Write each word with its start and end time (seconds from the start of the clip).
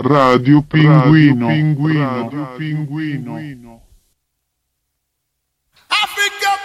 Radio 0.00 0.62
Pinguino. 0.62 1.48
Radio 1.48 1.74
Pinguino. 1.74 2.22
Radio 2.22 2.46
Pinguino. 2.56 3.34
Pinguino. 3.34 3.82
Africa 5.88 6.58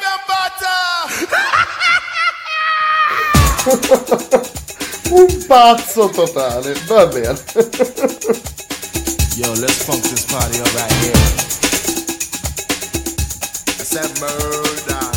Un 5.13 5.45
pazzo 5.47 6.09
totale, 6.09 6.73
va 6.85 7.05
bene. 7.07 7.39
Yo, 9.37 9.53
let's 9.55 9.83
funk 9.83 10.03
this 10.03 10.25
party 10.25 10.59
up 10.59 10.73
right 10.75 10.91
here. 11.01 11.13
I 13.79 13.83
said 13.83 14.19
murder. 14.19 15.12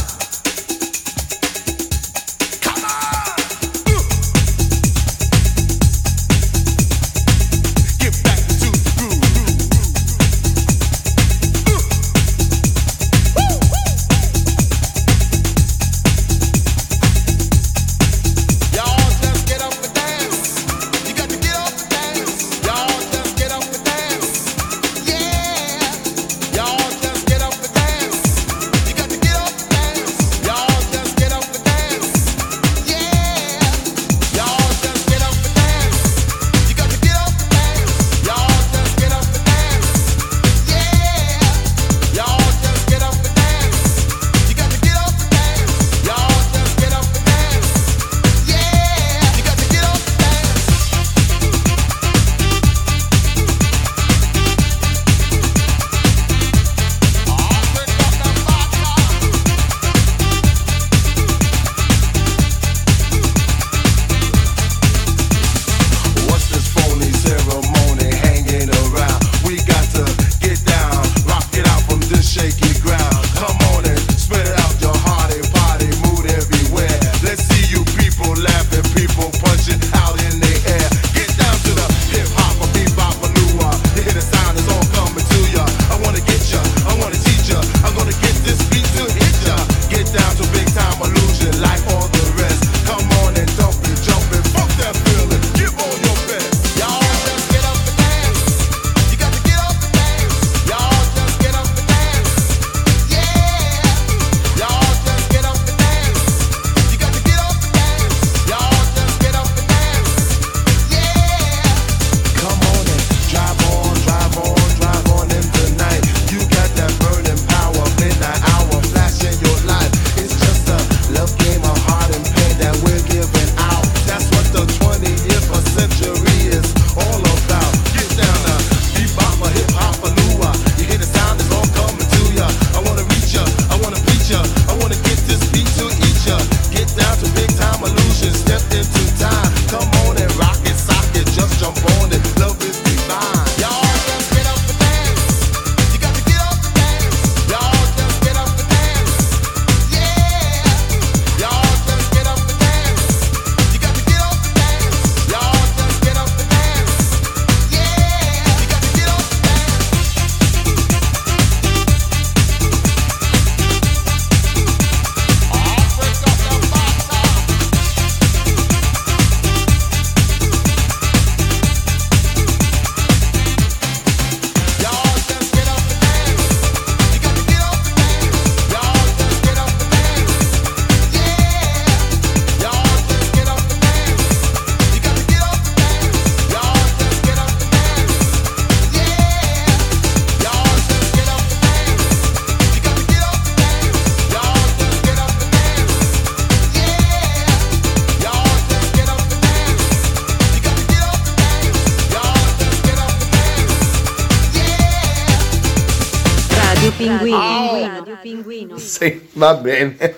Va 209.37 209.55
bene. 209.55 210.17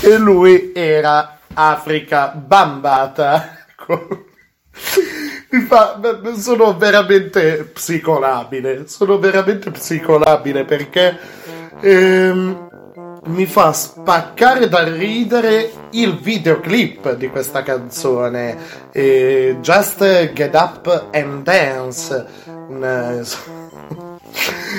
E 0.00 0.18
lui 0.18 0.72
era 0.74 1.38
Africa 1.54 2.28
bambata. 2.28 3.58
Mi 5.50 5.60
fa, 5.62 6.00
sono 6.36 6.76
veramente 6.76 7.64
psicolabile, 7.64 8.86
sono 8.86 9.18
veramente 9.18 9.70
psicolabile 9.70 10.64
perché 10.64 11.16
ehm, 11.80 12.68
mi 13.26 13.46
fa 13.46 13.72
spaccare 13.72 14.68
dal 14.68 14.86
ridere 14.86 15.70
il 15.90 16.18
videoclip 16.18 17.14
di 17.14 17.28
questa 17.28 17.62
canzone, 17.62 18.56
eh, 18.92 19.58
Just 19.60 20.32
Get 20.32 20.54
Up 20.54 21.08
and 21.12 21.42
Dance. 21.42 22.26
Mm, 22.48 22.82
eh, 22.84 23.22
Una, 23.69 23.69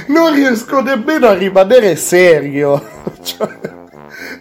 non 0.07 0.33
riesco 0.33 0.81
nemmeno 0.81 1.27
a 1.27 1.33
rimanere 1.33 1.95
serio. 1.95 2.99
Cioè, 3.21 3.49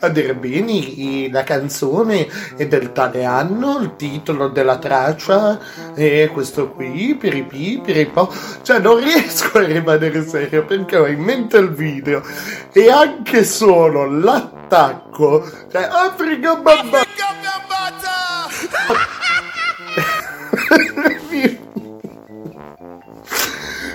a 0.01 0.09
dire 0.09 0.35
bene, 0.35 1.29
la 1.31 1.43
canzone 1.43 2.27
è 2.57 2.67
del 2.67 2.93
tale 2.93 3.25
anno, 3.25 3.79
il 3.81 3.97
titolo 3.97 4.49
della 4.49 4.79
traccia 4.79 5.59
è 5.95 6.31
questo 6.33 6.71
qui, 6.71 7.17
piripi, 7.19 7.81
piripo. 7.85 8.33
Cioè, 8.62 8.79
non 8.79 8.97
riesco 8.99 9.59
a 9.59 9.65
rimanere 9.65 10.27
serio 10.27 10.65
perché 10.65 10.97
ho 10.97 11.07
in 11.07 11.21
mente 11.21 11.59
il 11.59 11.71
video 11.71 12.23
e 12.73 12.91
anche 12.91 13.45
solo 13.45 14.07
l'attacco. 14.07 15.45
Cioè, 15.71 15.89
Africa 15.91 16.57
Bambam! 16.57 17.30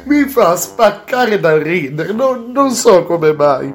mi 0.05 0.25
fa 0.25 0.55
spaccare 0.55 1.39
dal 1.39 1.59
ridere, 1.59 2.13
non, 2.13 2.51
non 2.51 2.71
so 2.71 3.03
come 3.03 3.33
mai. 3.33 3.73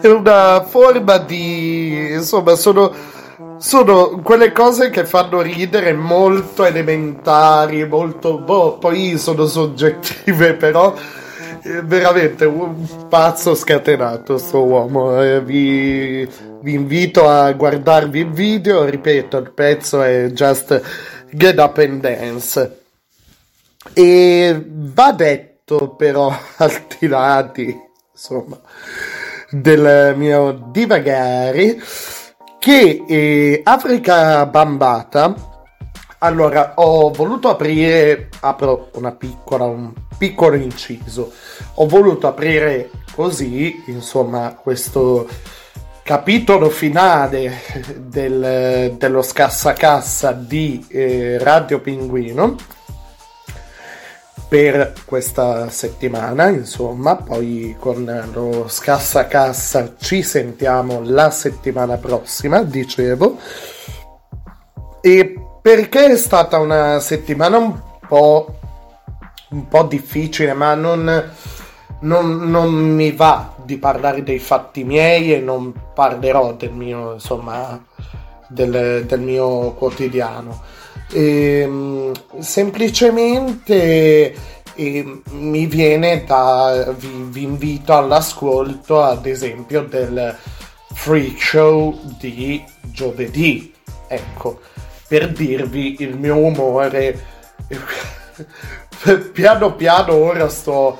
È 0.00 0.06
una 0.06 0.62
forma 0.62 1.18
di... 1.18 2.12
insomma, 2.12 2.54
sono 2.54 3.18
sono 3.60 4.22
quelle 4.22 4.52
cose 4.52 4.88
che 4.88 5.04
fanno 5.04 5.42
ridere 5.42 5.92
molto 5.92 6.64
elementari, 6.64 7.86
molto 7.86 8.38
boh, 8.38 8.78
poi 8.78 9.18
sono 9.18 9.44
soggettive, 9.44 10.54
però 10.56 10.94
è 11.60 11.82
veramente 11.82 12.46
un 12.46 12.86
pazzo 13.10 13.54
scatenato 13.54 14.38
sto 14.38 14.64
uomo. 14.64 15.22
Eh, 15.22 15.42
vi, 15.42 16.26
vi, 16.62 16.72
invito 16.72 17.28
a 17.28 17.52
guardarvi 17.52 18.20
il 18.20 18.30
video, 18.30 18.86
ripeto, 18.86 19.36
il 19.36 19.52
pezzo 19.52 20.00
è 20.00 20.30
just 20.32 20.80
Get 21.30 21.58
Up 21.58 21.76
and 21.76 22.00
Dance. 22.00 22.79
E 23.94 24.62
va 24.66 25.12
detto 25.12 25.94
però, 25.96 26.28
al 26.56 26.82
di 26.98 27.06
là 27.06 27.50
di, 27.52 27.74
insomma, 28.12 28.60
del 29.50 30.14
mio 30.16 30.68
divagare, 30.70 31.78
che 32.58 33.04
eh, 33.08 33.60
Africa 33.64 34.44
Bambata, 34.44 35.34
allora 36.18 36.74
ho 36.76 37.10
voluto 37.10 37.48
aprire, 37.48 38.28
apro 38.40 38.90
una 38.94 39.12
piccola, 39.12 39.64
un 39.64 39.94
piccolo 40.18 40.56
inciso, 40.56 41.32
ho 41.74 41.86
voluto 41.86 42.26
aprire 42.26 42.90
così, 43.14 43.82
insomma, 43.86 44.54
questo 44.60 45.26
capitolo 46.02 46.68
finale 46.68 47.62
del, 47.96 48.94
dello 48.98 49.22
scassacassa 49.22 50.32
di 50.32 50.84
eh, 50.88 51.38
Radio 51.38 51.80
Pinguino 51.80 52.56
per 54.50 54.94
questa 55.04 55.70
settimana, 55.70 56.48
insomma, 56.48 57.14
poi 57.14 57.76
con 57.78 58.30
lo 58.32 58.66
scassa 58.66 59.28
cassa 59.28 59.94
ci 59.96 60.24
sentiamo 60.24 61.02
la 61.04 61.30
settimana 61.30 61.98
prossima, 61.98 62.60
dicevo. 62.64 63.38
E 65.00 65.40
perché 65.62 66.06
è 66.06 66.16
stata 66.16 66.58
una 66.58 66.98
settimana 66.98 67.58
un 67.58 67.80
po', 68.08 68.58
un 69.50 69.68
po 69.68 69.84
difficile, 69.84 70.52
ma 70.52 70.74
non, 70.74 71.30
non, 72.00 72.50
non 72.50 72.74
mi 72.74 73.12
va 73.12 73.54
di 73.62 73.76
parlare 73.76 74.24
dei 74.24 74.40
fatti 74.40 74.82
miei 74.82 75.32
e 75.32 75.38
non 75.38 75.72
parlerò 75.94 76.54
del 76.54 76.72
mio, 76.72 77.12
insomma, 77.12 77.80
del, 78.48 79.04
del 79.06 79.20
mio 79.20 79.74
quotidiano 79.74 80.60
ehm, 81.12 82.12
semplicemente 82.38 84.34
e 84.74 85.20
mi 85.30 85.66
viene 85.66 86.24
da 86.24 86.94
vi, 86.96 87.26
vi, 87.28 87.42
invito 87.42 87.94
all'ascolto 87.96 89.02
ad 89.02 89.26
esempio 89.26 89.82
del 89.82 90.36
freak 90.94 91.42
show 91.42 91.98
di 92.18 92.64
giovedì. 92.82 93.74
Ecco 94.08 94.60
per 95.08 95.32
dirvi 95.32 95.96
il 96.00 96.16
mio 96.16 96.36
umore. 96.36 97.38
Piano 99.32 99.74
piano 99.74 100.14
ora 100.14 100.48
sto 100.48 100.96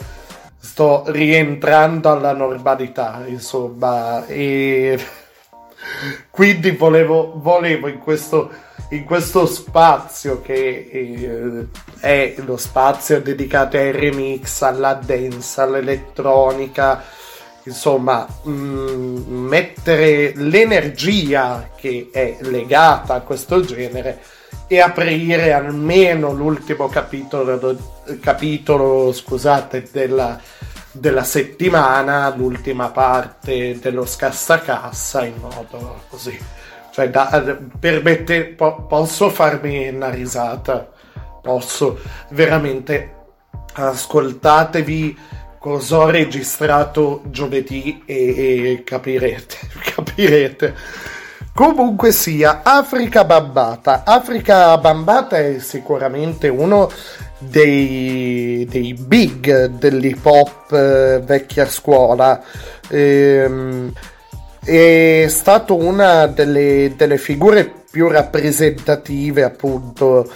sto 0.58 1.04
rientrando 1.06 2.10
alla 2.10 2.32
normalità 2.32 3.22
insomma 3.26 4.24
e 4.26 4.98
quindi 6.30 6.70
volevo, 6.72 7.32
volevo 7.36 7.88
in 7.88 7.98
questo 7.98 8.50
in 8.90 9.04
questo 9.04 9.46
spazio 9.46 10.40
che 10.40 10.88
eh, 10.90 11.66
è 12.00 12.34
lo 12.44 12.56
spazio 12.56 13.20
dedicato 13.20 13.76
ai 13.76 13.92
remix, 13.92 14.62
alla 14.62 14.94
dance, 14.94 15.60
all'elettronica, 15.60 17.04
insomma, 17.64 18.26
mh, 18.42 18.50
mm, 18.50 19.46
mettere 19.46 20.32
l'energia 20.34 21.70
che 21.76 22.08
è 22.12 22.38
legata 22.40 23.14
a 23.14 23.20
questo 23.20 23.60
genere 23.60 24.20
e 24.66 24.80
aprire 24.80 25.52
almeno 25.52 26.32
l'ultimo 26.32 26.88
capitolo, 26.88 27.76
capitolo 28.20 29.12
scusate, 29.12 29.88
della, 29.92 30.40
della 30.90 31.24
settimana, 31.24 32.34
l'ultima 32.34 32.88
parte 32.88 33.78
dello 33.78 34.04
scassacassa 34.04 35.24
in 35.24 35.36
modo 35.40 36.02
così 36.08 36.58
cioè, 36.90 37.10
da, 37.10 37.58
permette, 37.78 38.44
po- 38.46 38.86
posso 38.86 39.30
farmi 39.30 39.88
una 39.88 40.10
risata, 40.10 40.90
posso 41.42 41.98
veramente 42.30 43.14
ascoltatevi 43.72 45.18
cosa 45.58 45.98
ho 45.98 46.10
registrato 46.10 47.22
giovedì 47.26 48.02
e, 48.06 48.72
e 48.72 48.82
capirete, 48.84 49.56
capirete. 49.94 50.74
Comunque 51.52 52.12
sia, 52.12 52.62
Africa 52.62 53.24
Bambata. 53.24 54.04
Africa 54.04 54.78
Bambata 54.78 55.38
è 55.38 55.58
sicuramente 55.58 56.48
uno 56.48 56.90
dei, 57.38 58.66
dei 58.70 58.94
big 58.94 59.66
dell'hip 59.66 60.24
hop 60.24 60.72
eh, 60.72 61.20
vecchia 61.22 61.66
scuola. 61.66 62.42
Ehm, 62.88 63.92
è 64.64 65.26
stato 65.28 65.76
una 65.76 66.26
delle, 66.26 66.92
delle 66.96 67.16
figure 67.18 67.72
più 67.90 68.08
rappresentative 68.08 69.42
appunto 69.42 70.30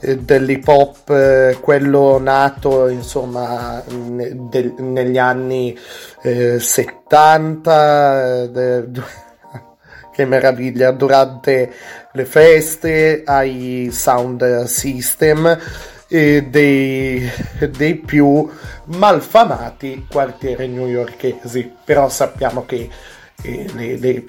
eh, 0.00 0.16
dell'hip 0.18 0.66
hop, 0.68 1.10
eh, 1.10 1.56
quello 1.60 2.18
nato 2.18 2.88
insomma 2.88 3.82
de, 3.86 4.74
negli 4.78 5.18
anni 5.18 5.76
eh, 6.22 6.60
70, 6.60 8.46
de, 8.46 8.88
che 10.12 10.24
meraviglia, 10.24 10.90
durante 10.92 11.72
le 12.12 12.24
feste 12.24 13.22
ai 13.24 13.90
sound 13.92 14.64
system 14.64 15.58
dei, 16.08 17.30
dei 17.76 17.94
più 17.96 18.48
malfamati 18.86 20.06
quartieri 20.10 20.66
newyorkesi, 20.66 21.70
però 21.84 22.08
sappiamo 22.08 22.64
che 22.64 22.88
le, 23.42 23.96
le, 23.96 24.24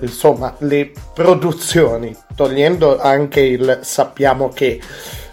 insomma, 0.00 0.54
le 0.58 0.92
produzioni, 1.14 2.14
togliendo 2.34 2.98
anche 3.00 3.40
il 3.40 3.80
sappiamo 3.82 4.48
che 4.48 4.80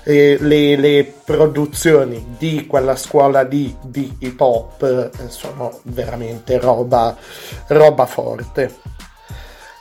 eh, 0.04 0.38
le, 0.40 0.76
le, 0.76 1.14
produzioni 1.26 2.36
di 2.38 2.68
quella 2.68 2.96
scuola 2.96 3.44
di, 3.44 3.76
di 3.82 4.16
hip 4.20 4.40
hop 4.40 4.84
eh, 4.84 5.30
sono 5.30 5.80
veramente 5.84 6.60
roba, 6.60 7.16
roba 7.68 8.06
forte. 8.06 8.94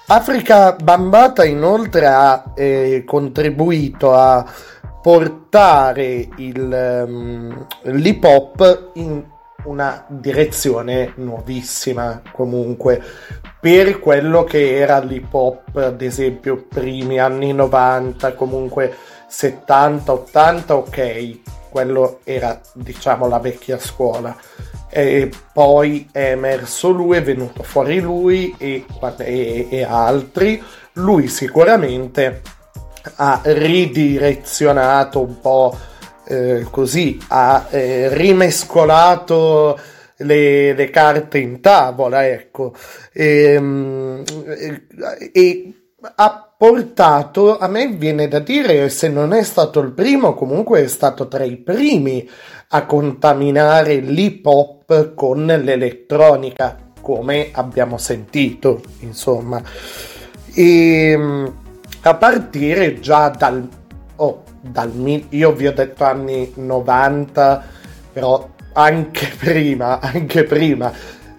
Africa 0.06 0.72
Bambata 0.72 1.44
inoltre 1.44 2.06
ha 2.06 2.52
eh, 2.54 3.04
contribuito 3.06 4.12
a 4.12 4.44
portare 5.00 6.28
il, 6.36 7.04
um, 7.06 7.66
l'hip 7.82 8.24
hop 8.24 8.90
in 8.94 9.22
una 9.64 10.04
direzione 10.08 11.12
nuovissima 11.16 12.22
comunque 12.32 13.02
per 13.60 13.98
quello 13.98 14.44
che 14.44 14.76
era 14.76 14.98
l'hip 14.98 15.32
hop 15.32 15.76
ad 15.76 16.00
esempio 16.02 16.66
primi 16.68 17.18
anni 17.18 17.52
90 17.52 18.34
comunque 18.34 18.94
70 19.26 20.12
80 20.12 20.76
ok 20.76 21.38
quello 21.74 22.20
era 22.22 22.60
diciamo 22.72 23.26
la 23.26 23.40
vecchia 23.40 23.80
scuola. 23.80 24.36
E 24.88 25.28
poi 25.52 26.08
è 26.12 26.30
emerso 26.30 26.90
lui 26.90 27.16
è 27.16 27.22
venuto 27.24 27.64
fuori 27.64 27.98
lui 27.98 28.54
e, 28.56 28.84
e, 29.18 29.66
e 29.68 29.82
altri. 29.82 30.62
Lui 30.92 31.26
sicuramente 31.26 32.42
ha 33.16 33.40
ridirezionato 33.42 35.20
un 35.20 35.40
po' 35.40 35.76
eh, 36.26 36.66
così 36.70 37.18
ha 37.28 37.66
eh, 37.70 38.08
rimescolato 38.14 39.78
le, 40.18 40.72
le, 40.74 40.90
carte 40.90 41.38
in 41.38 41.60
tavola, 41.60 42.26
ecco, 42.26 42.72
e, 43.12 44.22
e, 45.32 45.72
ha 46.16 46.54
portato, 46.56 47.58
a 47.58 47.66
me 47.68 47.88
viene 47.88 48.28
da 48.28 48.38
dire, 48.38 48.88
se 48.88 49.08
non 49.08 49.32
è 49.32 49.42
stato 49.42 49.80
il 49.80 49.92
primo, 49.92 50.34
comunque 50.34 50.82
è 50.82 50.86
stato 50.86 51.28
tra 51.28 51.44
i 51.44 51.56
primi 51.56 52.28
a 52.68 52.86
contaminare 52.86 53.96
l'hip 53.96 54.46
hop 54.46 55.14
con 55.14 55.46
l'elettronica, 55.46 56.78
come 57.00 57.50
abbiamo 57.52 57.98
sentito, 57.98 58.82
insomma. 59.00 59.62
E 60.54 61.18
a 62.02 62.14
partire 62.14 63.00
già 63.00 63.28
dal... 63.28 63.68
Dal 64.66 64.90
io 65.28 65.52
vi 65.52 65.66
ho 65.66 65.72
detto 65.72 66.04
anni 66.04 66.50
90, 66.54 67.62
però 68.12 68.48
anche 68.72 69.30
prima, 69.38 70.00
anche 70.00 70.44
prima, 70.44 70.90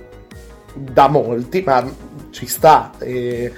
da 0.73 1.07
molti, 1.07 1.61
ma 1.65 1.87
ci 2.31 2.47
sta, 2.47 2.93
eh, 2.99 3.53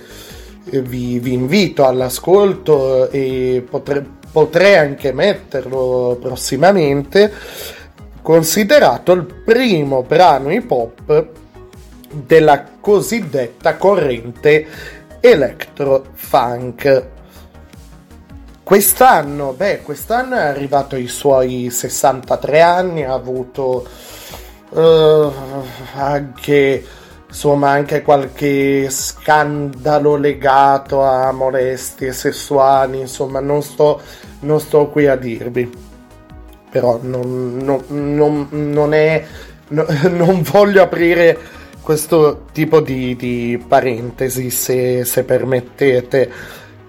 vi, 0.63 1.19
vi, 1.19 1.33
invito 1.33 1.85
all'ascolto 1.85 3.09
e 3.09 3.65
potre, 3.69 4.05
potrei 4.31 4.75
anche 4.75 5.13
metterlo 5.13 6.17
prossimamente, 6.19 7.31
considerato 8.23 9.11
il 9.11 9.25
primo 9.25 10.01
brano 10.01 10.51
hip 10.51 10.71
hop 10.71 11.27
della 12.09 12.63
cosiddetta 12.79 13.75
corrente 13.75 14.65
electro 15.19 16.05
funk. 16.13 17.07
Quest'anno, 18.63 19.51
beh, 19.51 19.81
quest'anno 19.83 20.35
è 20.35 20.41
arrivato 20.41 20.95
ai 20.95 21.07
suoi 21.07 21.69
63 21.69 22.61
anni, 22.61 23.03
ha 23.03 23.13
avuto 23.13 23.85
eh, 24.73 25.31
anche 25.95 26.85
insomma 27.27 27.71
anche 27.71 28.03
qualche 28.03 28.89
scandalo 28.89 30.15
legato 30.15 31.03
a 31.03 31.31
molestie 31.31 32.13
sessuali, 32.13 32.99
insomma 32.99 33.39
non 33.39 33.63
sto, 33.63 33.99
non 34.41 34.59
sto 34.59 34.87
qui 34.87 35.07
a 35.07 35.15
dirvi, 35.15 35.69
però 36.73 36.97
non, 37.03 37.57
non, 37.57 37.83
non, 37.87 38.47
non 38.49 38.93
è, 38.95 39.23
no- 39.67 39.85
non 40.09 40.41
voglio 40.41 40.81
aprire 40.81 41.37
questo 41.83 42.45
tipo 42.51 42.79
di, 42.79 43.15
di 43.15 43.63
parentesi 43.67 44.49
se, 44.49 45.05
se 45.05 45.23
permettete, 45.23 46.31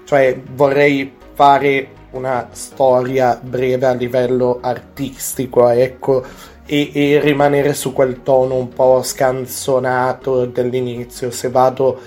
cioè 0.07 0.41
vorrei 0.55 1.15
fare 1.35 1.89
una 2.13 2.49
storia 2.53 3.39
breve 3.43 3.85
a 3.85 3.93
livello 3.93 4.61
artistico, 4.63 5.69
ecco, 5.69 6.25
e, 6.65 6.91
e 6.95 7.21
rimanere 7.21 7.75
su 7.75 7.93
quel 7.93 8.23
tono 8.23 8.55
un 8.55 8.71
po' 8.71 9.03
scanzonato 9.03 10.47
dell'inizio. 10.47 11.31
Se 11.31 11.51
vado 11.51 12.01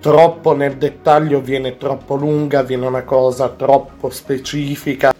troppo 0.00 0.54
nel 0.54 0.76
dettaglio 0.76 1.40
viene 1.40 1.78
troppo 1.78 2.14
lunga, 2.14 2.62
viene 2.62 2.84
una 2.84 3.04
cosa 3.04 3.48
troppo 3.48 4.10
specifica 4.10 5.14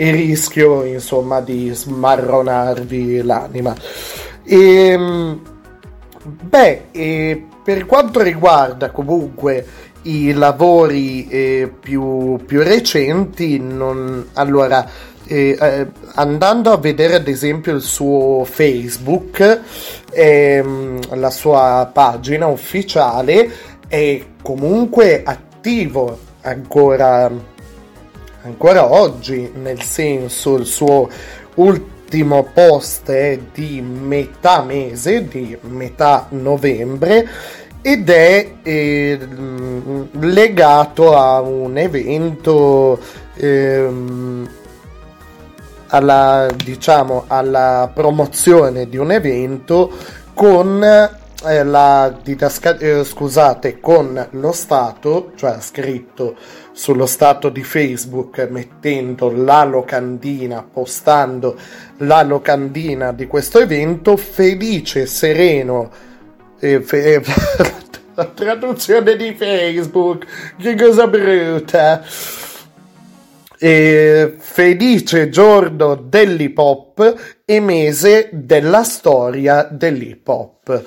e 0.00 0.12
rischio 0.12 0.84
insomma 0.84 1.40
di 1.40 1.70
smarronarvi 1.72 3.20
l'anima. 3.22 3.74
E, 4.44 4.96
beh, 6.22 6.82
e 6.92 7.46
per 7.64 7.84
quanto 7.84 8.22
riguarda 8.22 8.92
comunque 8.92 9.66
i 10.02 10.32
lavori 10.32 11.26
eh, 11.26 11.72
più, 11.80 12.38
più 12.46 12.62
recenti, 12.62 13.58
non, 13.58 14.28
allora 14.34 14.88
eh, 15.26 15.58
eh, 15.60 15.86
andando 16.14 16.70
a 16.70 16.76
vedere 16.78 17.16
ad 17.16 17.26
esempio 17.26 17.74
il 17.74 17.82
suo 17.82 18.44
Facebook, 18.44 19.60
ehm, 20.12 21.16
la 21.16 21.30
sua 21.30 21.90
pagina 21.92 22.46
ufficiale, 22.46 23.50
è 23.88 24.24
comunque 24.42 25.24
attivo 25.24 26.18
ancora, 26.42 27.28
ancora 28.42 28.92
oggi, 28.92 29.50
nel 29.54 29.82
senso 29.82 30.56
il 30.56 30.66
suo 30.66 31.08
ultimo 31.54 32.44
post 32.52 33.10
è 33.10 33.38
di 33.52 33.80
metà 33.80 34.62
mese, 34.62 35.26
di 35.26 35.56
metà 35.62 36.26
novembre 36.30 37.28
ed 37.80 38.08
è 38.10 38.54
eh, 38.62 39.18
legato 40.12 41.16
a 41.16 41.40
un 41.40 41.76
evento 41.76 42.98
ehm, 43.34 44.48
alla, 45.88 46.48
diciamo, 46.54 47.24
alla 47.26 47.90
promozione 47.92 48.88
di 48.88 48.96
un 48.96 49.12
evento 49.12 49.90
con 50.34 51.16
eh, 51.46 51.64
la 51.64 52.16
didasca- 52.22 52.78
eh, 52.78 53.04
scusate, 53.04 53.80
con 53.80 54.28
lo 54.32 54.52
Stato, 54.52 55.32
cioè 55.36 55.58
scritto 55.60 56.36
sullo 56.72 57.06
stato 57.06 57.48
di 57.48 57.62
Facebook 57.62 58.46
mettendo 58.50 59.30
la 59.30 59.64
locandina, 59.64 60.62
postando 60.62 61.56
la 61.98 62.22
locandina 62.22 63.12
di 63.12 63.26
questo 63.26 63.58
evento, 63.58 64.16
felice, 64.16 65.06
sereno, 65.06 65.90
eh, 66.60 66.80
fe- 66.80 67.22
la 68.14 68.24
traduzione 68.26 69.16
di 69.16 69.34
Facebook, 69.34 70.26
che 70.56 70.74
cosa 70.76 71.06
brutta 71.06 72.02
eh, 73.58 74.34
felice 74.38 75.28
giorno 75.28 75.96
dell'hip 75.96 76.56
hop 76.58 77.40
e 77.44 77.60
mese 77.60 78.28
della 78.32 78.84
storia 78.84 79.64
dell'hip 79.64 80.26
hop. 80.28 80.84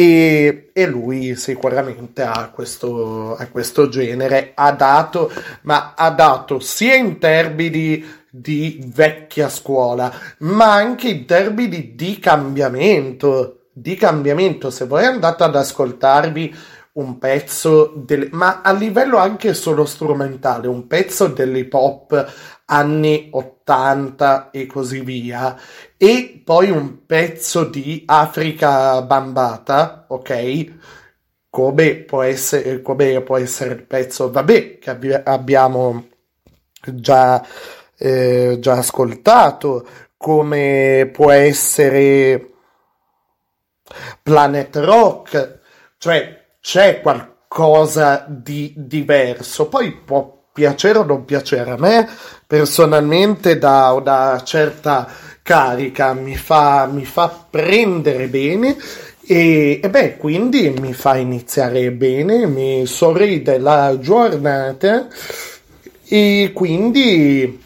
E, 0.00 0.70
e, 0.72 0.86
lui 0.86 1.36
sicuramente 1.36 2.22
ha 2.22 2.48
questo, 2.54 3.36
ha 3.36 3.46
questo 3.48 3.90
genere, 3.90 4.52
ha 4.54 4.72
dato, 4.72 5.30
ma 5.64 5.92
ha 5.94 6.08
dato 6.08 6.58
sia 6.58 6.94
in 6.94 7.18
termini 7.18 8.02
di 8.30 8.82
vecchia 8.94 9.50
scuola, 9.50 10.10
ma 10.38 10.72
anche 10.72 11.08
in 11.08 11.26
termini 11.26 11.94
di 11.94 12.18
cambiamento. 12.18 13.56
Di 13.74 13.94
cambiamento, 13.94 14.70
se 14.70 14.86
voi 14.86 15.04
andate 15.04 15.42
ad 15.42 15.54
ascoltarvi 15.54 16.54
un 16.92 17.18
pezzo, 17.18 17.92
del, 17.94 18.28
ma 18.32 18.62
a 18.62 18.72
livello 18.72 19.18
anche 19.18 19.52
solo 19.52 19.84
strumentale, 19.84 20.66
un 20.66 20.86
pezzo 20.86 21.26
dell'hip 21.26 21.74
hop 21.74 22.32
anni 22.70 23.28
80 23.32 24.50
e 24.50 24.66
così 24.66 25.00
via, 25.00 25.56
e 25.96 26.40
poi 26.44 26.70
un 26.70 27.04
pezzo 27.06 27.64
di 27.64 28.04
Africa 28.06 29.02
Bambata, 29.02 30.04
ok? 30.08 30.74
Come 31.50 31.96
può 31.96 32.22
essere, 32.22 32.80
come 32.80 33.20
può 33.22 33.36
essere 33.36 33.74
il 33.74 33.82
pezzo, 33.82 34.30
vabbè, 34.30 34.78
che 34.78 34.90
abbi- 34.90 35.12
abbiamo 35.12 36.08
già, 36.92 37.44
eh, 37.98 38.56
già 38.60 38.72
ascoltato, 38.78 39.86
come 40.16 41.10
può 41.12 41.30
essere 41.30 42.50
Planet 44.22 44.76
Rock, 44.76 45.60
cioè 45.98 46.54
c'è 46.60 47.00
qualcosa 47.00 48.24
di 48.28 48.72
diverso. 48.76 49.68
Poi 49.68 49.92
può 49.92 50.39
piacere 50.52 50.98
o 50.98 51.04
non 51.04 51.24
piacere. 51.24 51.70
A 51.70 51.76
me 51.76 52.08
personalmente 52.46 53.58
da 53.58 53.92
una 53.92 54.40
certa 54.44 55.08
carica 55.42 56.12
mi 56.14 56.36
fa, 56.36 56.86
mi 56.86 57.04
fa 57.04 57.46
prendere 57.50 58.28
bene 58.28 58.76
e, 59.26 59.80
e, 59.82 59.90
beh, 59.90 60.16
quindi 60.16 60.70
mi 60.70 60.92
fa 60.92 61.16
iniziare 61.16 61.90
bene, 61.92 62.46
mi 62.46 62.84
sorride 62.86 63.58
la 63.58 63.96
giornata 64.00 65.06
e 66.08 66.50
quindi 66.52 67.62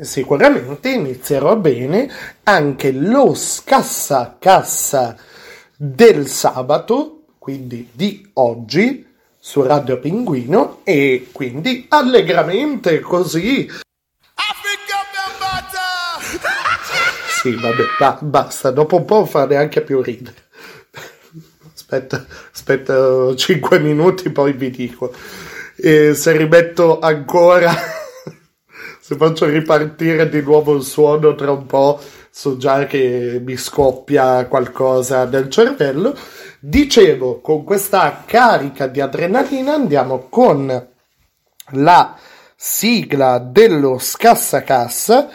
sicuramente 0.00 0.90
inizierò 0.90 1.56
bene 1.56 2.10
anche 2.42 2.92
lo 2.92 3.32
scassa 3.34 4.36
cassa 4.38 5.16
del 5.76 6.26
sabato 6.26 7.22
quindi 7.38 7.88
di 7.92 8.30
oggi 8.34 9.06
su 9.46 9.60
Radio 9.60 9.98
Pinguino 9.98 10.80
e 10.84 11.28
quindi 11.30 11.84
allegramente 11.90 13.00
così. 13.00 13.68
sì, 17.42 17.54
vabbè, 17.54 17.82
ba- 17.98 18.18
basta, 18.22 18.70
dopo 18.70 18.96
un 18.96 19.04
po' 19.04 19.26
fa 19.26 19.44
neanche 19.44 19.82
più 19.82 20.00
ridere. 20.00 20.34
Aspetta, 21.74 22.24
aspetta 22.54 23.36
5 23.36 23.78
minuti, 23.80 24.30
poi 24.30 24.54
vi 24.54 24.70
dico. 24.70 25.12
E 25.76 26.14
se 26.14 26.34
rimetto 26.34 26.98
ancora, 26.98 27.70
se 28.98 29.14
faccio 29.14 29.44
ripartire 29.44 30.30
di 30.30 30.40
nuovo 30.40 30.74
il 30.74 30.84
suono 30.84 31.34
tra 31.34 31.50
un 31.50 31.66
po', 31.66 32.00
so 32.30 32.56
già 32.56 32.86
che 32.86 33.42
mi 33.44 33.58
scoppia 33.58 34.46
qualcosa 34.46 35.26
nel 35.26 35.50
cervello. 35.50 36.16
Dicevo, 36.66 37.42
con 37.42 37.62
questa 37.62 38.22
carica 38.24 38.86
di 38.86 39.02
adrenalina 39.02 39.74
andiamo 39.74 40.28
con 40.30 40.88
la 41.72 42.16
sigla 42.56 43.36
dello 43.36 43.98
scassacassa 43.98 45.28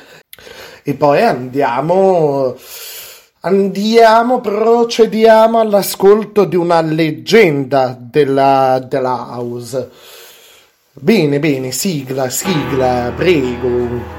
e 0.82 0.94
poi 0.96 1.22
andiamo 1.22 2.56
andiamo 3.42 4.42
procediamo 4.42 5.60
all'ascolto 5.60 6.46
di 6.46 6.56
una 6.56 6.82
leggenda 6.82 7.96
della, 8.00 8.84
della 8.84 9.28
house. 9.30 9.90
Bene 10.94 11.40
bene 11.40 11.72
sigla 11.72 12.28
sigla 12.30 13.14
prego 13.16 14.19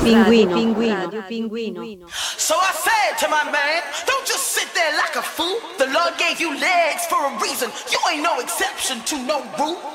Radio 0.00 0.46
Pinguino. 0.48 1.04
Radio 1.04 1.22
Pinguino. 1.22 2.08
So 2.38 2.54
I 2.56 2.72
said 2.72 3.18
to 3.24 3.28
my 3.28 3.44
man, 3.44 3.82
don't 4.06 4.26
just 4.26 4.52
sit 4.52 4.72
there 4.74 4.96
like 4.96 5.16
a 5.16 5.22
fool. 5.22 5.60
The 5.78 5.86
Lord 5.92 6.16
gave 6.18 6.40
you 6.40 6.58
legs 6.58 7.04
for 7.06 7.26
a 7.26 7.38
reason. 7.40 7.70
You 7.90 7.98
ain't 8.10 8.22
no 8.22 8.40
exception 8.40 9.00
to 9.00 9.18
no 9.26 9.44
rule. 9.58 9.91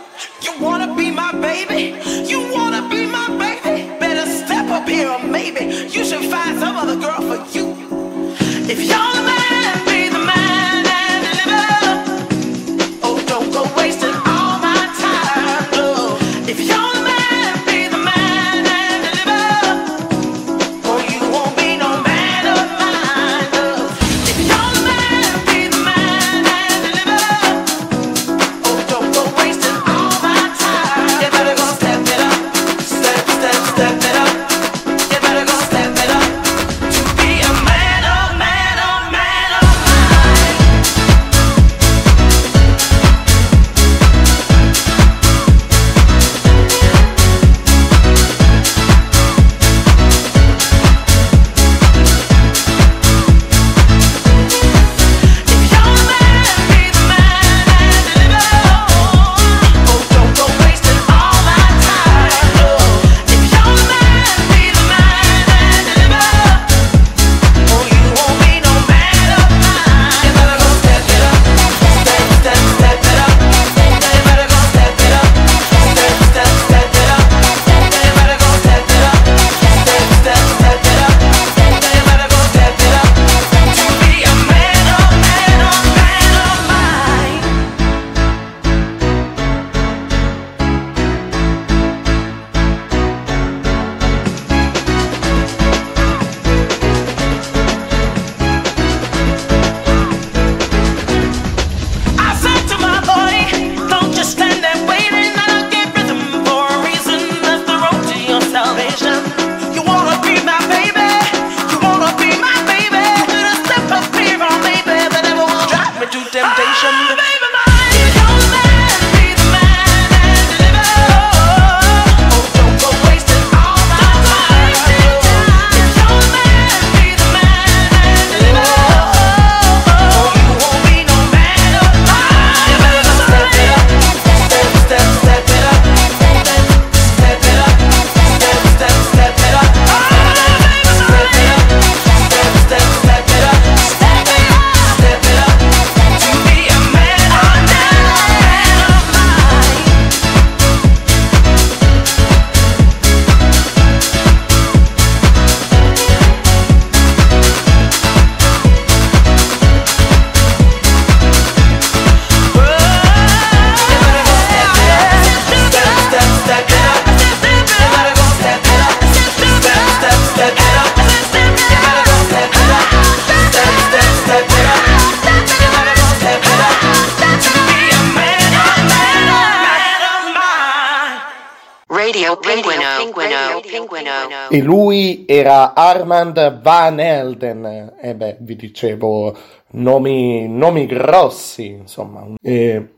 Armand 186.08 186.62
Van 186.62 187.00
Elden, 187.02 187.66
e 187.66 188.10
eh 188.10 188.16
beh, 188.16 188.38
vi 188.40 188.56
dicevo 188.56 189.36
nomi, 189.72 190.48
nomi 190.48 190.86
grossi, 190.86 191.66
insomma, 191.66 192.26
e 192.42 192.94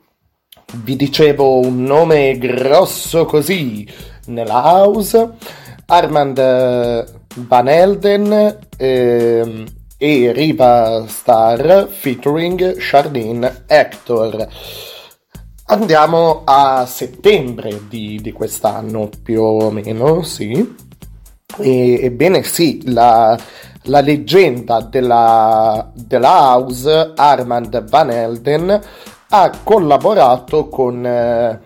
vi 0.76 0.96
dicevo 0.96 1.58
un 1.58 1.84
nome 1.86 2.38
grosso 2.38 3.26
così 3.26 3.88
nella 4.28 4.62
house, 4.64 5.28
Armand 5.88 6.38
eh, 6.38 7.06
Van 7.38 7.68
Elden 7.68 8.60
eh, 8.78 9.66
e 9.98 10.32
Riva 10.32 11.06
Star 11.08 11.88
featuring 11.90 12.76
Chardin 12.78 13.64
Hector. 13.66 14.48
Andiamo 15.66 16.42
a 16.46 16.86
settembre 16.86 17.88
di, 17.88 18.20
di 18.22 18.32
quest'anno, 18.32 19.10
più 19.24 19.42
o 19.42 19.72
meno, 19.72 20.22
sì. 20.22 20.88
E, 21.58 22.00
ebbene 22.04 22.44
sì, 22.44 22.82
la, 22.92 23.38
la 23.84 24.02
leggenda 24.02 24.82
della, 24.82 25.92
della, 25.94 26.30
house, 26.30 27.14
Armand 27.16 27.90
Van 27.90 28.12
Elden, 28.12 28.82
ha 29.30 29.52
collaborato 29.64 30.68
con, 30.68 31.06
eh, 31.06 31.60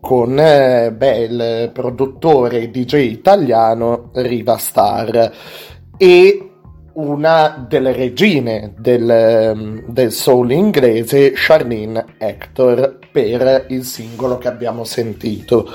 con 0.00 0.38
eh, 0.38 0.92
beh, 0.92 1.18
il 1.18 1.70
produttore 1.72 2.70
DJ 2.70 3.10
italiano 3.10 4.10
Riva 4.14 4.56
Star 4.56 5.32
e 5.96 6.42
una 6.94 7.64
delle 7.68 7.92
regine 7.92 8.74
del, 8.76 9.84
del 9.86 10.12
soul 10.12 10.50
inglese, 10.50 11.32
Charlene 11.34 12.04
Hector, 12.18 12.98
per 13.10 13.66
il 13.68 13.84
singolo 13.84 14.38
che 14.38 14.48
abbiamo 14.48 14.82
sentito. 14.84 15.68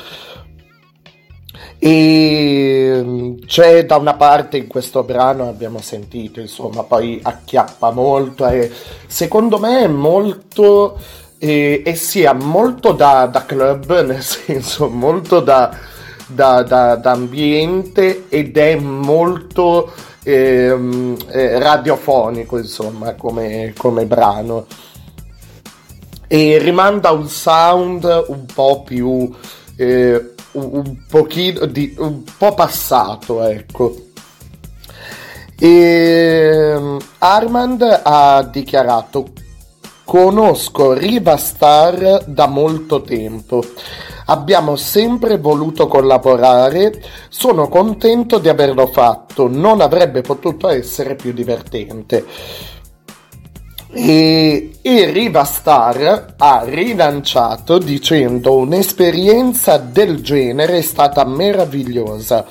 E 1.86 3.02
mm, 3.04 3.40
c'è 3.46 3.86
da 3.86 3.98
una 3.98 4.14
parte 4.14 4.56
in 4.56 4.68
questo 4.68 5.04
brano, 5.04 5.50
abbiamo 5.50 5.82
sentito, 5.82 6.40
insomma, 6.40 6.84
poi 6.84 7.20
acchiappa 7.22 7.92
molto 7.92 8.48
e 8.48 8.72
secondo 9.06 9.60
me 9.60 9.84
è 9.84 9.88
molto... 9.88 10.98
E, 11.38 11.82
e 11.86 11.96
sia 11.96 12.32
molto 12.32 12.94
da, 12.94 13.26
da, 13.26 13.44
club, 13.46 14.00
nel 14.08 14.22
senso 14.22 14.88
molto 14.88 15.42
da, 15.42 15.78
da, 16.26 16.62
da 16.62 17.12
ambiente 17.12 18.28
ed 18.30 18.56
è 18.56 18.76
molto 18.78 19.92
ehm, 20.24 21.18
eh, 21.32 21.60
radiofonico, 21.60 22.58
insomma, 22.60 23.14
come, 23.16 23.74
come 23.76 24.06
brano. 24.06 24.68
E 26.28 26.60
rimanda 26.60 27.12
un 27.12 27.28
sound 27.28 28.24
un 28.28 28.46
po' 28.46 28.84
più... 28.84 29.30
Eh, 29.76 30.33
un, 30.54 30.70
un 30.72 30.98
pochino 31.08 31.66
di 31.66 31.94
un 31.98 32.24
po' 32.38 32.54
passato, 32.54 33.44
ecco. 33.44 33.96
E 35.60 36.98
Armand 37.20 38.02
ha 38.04 38.44
dichiarato: 38.52 39.32
Conosco 40.04 40.94
Riva 40.94 41.38
Star 41.38 42.24
da 42.26 42.48
molto 42.48 43.02
tempo. 43.02 43.64
Abbiamo 44.26 44.78
sempre 44.78 45.38
voluto 45.38 45.88
collaborare, 45.88 47.02
sono 47.28 47.68
contento 47.68 48.40
di 48.40 48.48
averlo 48.48 48.88
fatto, 48.88 49.50
non 49.50 49.82
avrebbe 49.82 50.22
potuto 50.22 50.70
essere 50.70 51.16
più 51.16 51.34
divertente. 51.34 52.26
E, 53.96 54.80
e 54.82 55.12
Riva 55.12 55.44
Star 55.44 56.34
ha 56.36 56.64
rilanciato 56.66 57.78
dicendo 57.78 58.56
un'esperienza 58.56 59.78
del 59.78 60.22
genere 60.22 60.80
è 60.80 60.82
stata 60.82 61.24
meravigliosa. 61.26 62.44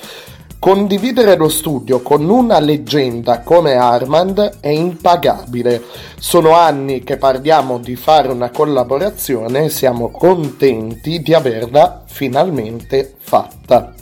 Condividere 0.61 1.35
lo 1.37 1.49
studio 1.49 2.01
con 2.01 2.31
una 2.31 2.61
leggenda 2.61 3.41
come 3.41 3.75
Armand 3.75 4.61
è 4.61 4.69
impagabile. 4.69 5.83
Sono 6.17 6.55
anni 6.55 7.03
che 7.03 7.17
parliamo 7.17 7.79
di 7.79 7.97
fare 7.97 8.29
una 8.29 8.51
collaborazione 8.51 9.65
e 9.65 9.69
siamo 9.69 10.11
contenti 10.11 11.21
di 11.21 11.35
averla 11.35 12.05
finalmente 12.07 13.17
fatta. 13.19 13.95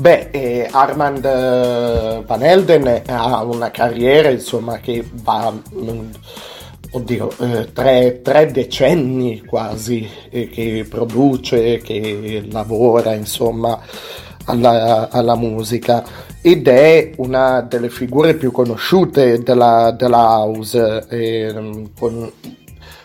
Beh, 0.00 0.28
eh, 0.30 0.66
Armand 0.70 1.22
eh, 1.26 2.22
Van 2.26 2.42
Elden 2.42 3.02
ha 3.06 3.42
una 3.44 3.70
carriera 3.70 4.30
insomma 4.30 4.78
che 4.78 5.04
va, 5.12 5.52
mm, 5.52 6.10
oddio, 6.92 7.30
eh, 7.38 7.72
tre, 7.74 8.22
tre 8.22 8.50
decenni 8.50 9.42
quasi 9.44 10.08
eh, 10.30 10.48
che 10.48 10.86
produce, 10.88 11.78
che 11.82 12.46
lavora 12.50 13.12
insomma 13.12 13.78
alla, 14.46 15.10
alla 15.10 15.36
musica 15.36 16.02
ed 16.40 16.66
è 16.68 17.10
una 17.18 17.60
delle 17.60 17.90
figure 17.90 18.34
più 18.34 18.50
conosciute 18.52 19.42
della, 19.42 19.90
della 19.90 20.18
house. 20.38 21.04
eh, 21.10 21.88
con- 21.98 22.32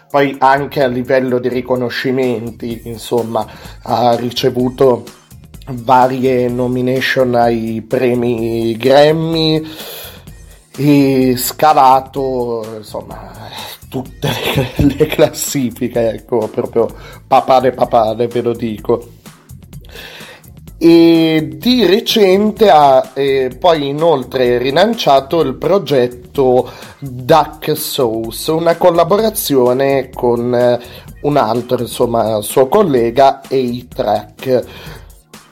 poi 0.09 0.33
anche 0.39 0.81
a 0.81 0.87
livello 0.87 1.39
di 1.39 1.49
riconoscimenti, 1.49 2.83
insomma, 2.85 3.45
ha 3.81 4.15
ricevuto 4.15 5.03
varie 5.67 6.47
nomination 6.47 7.35
ai 7.35 7.83
premi 7.87 8.75
Grammy 8.77 9.63
e 10.77 11.35
scavato 11.37 12.75
insomma 12.77 13.31
tutte 13.89 14.29
le, 14.77 14.85
le 14.97 15.05
classifiche 15.07 16.09
ecco 16.15 16.47
proprio 16.47 16.87
papale 17.27 17.71
papale 17.71 18.27
ve 18.27 18.41
lo 18.41 18.53
dico. 18.53 19.09
E 20.77 21.55
di 21.55 21.85
recente 21.85 22.69
ha 22.69 23.11
eh, 23.13 23.55
poi 23.57 23.87
inoltre 23.87 24.57
rilanciato 24.57 25.39
il 25.39 25.55
progetto 25.55 26.69
Duck 26.99 27.77
Sauce, 27.77 28.51
una 28.51 28.75
collaborazione 28.75 30.09
con 30.13 30.53
eh, 30.53 30.79
un 31.21 31.37
altro 31.37 31.79
insomma 31.79 32.41
suo 32.41 32.67
collega 32.67 33.41
A-Track 33.49 34.63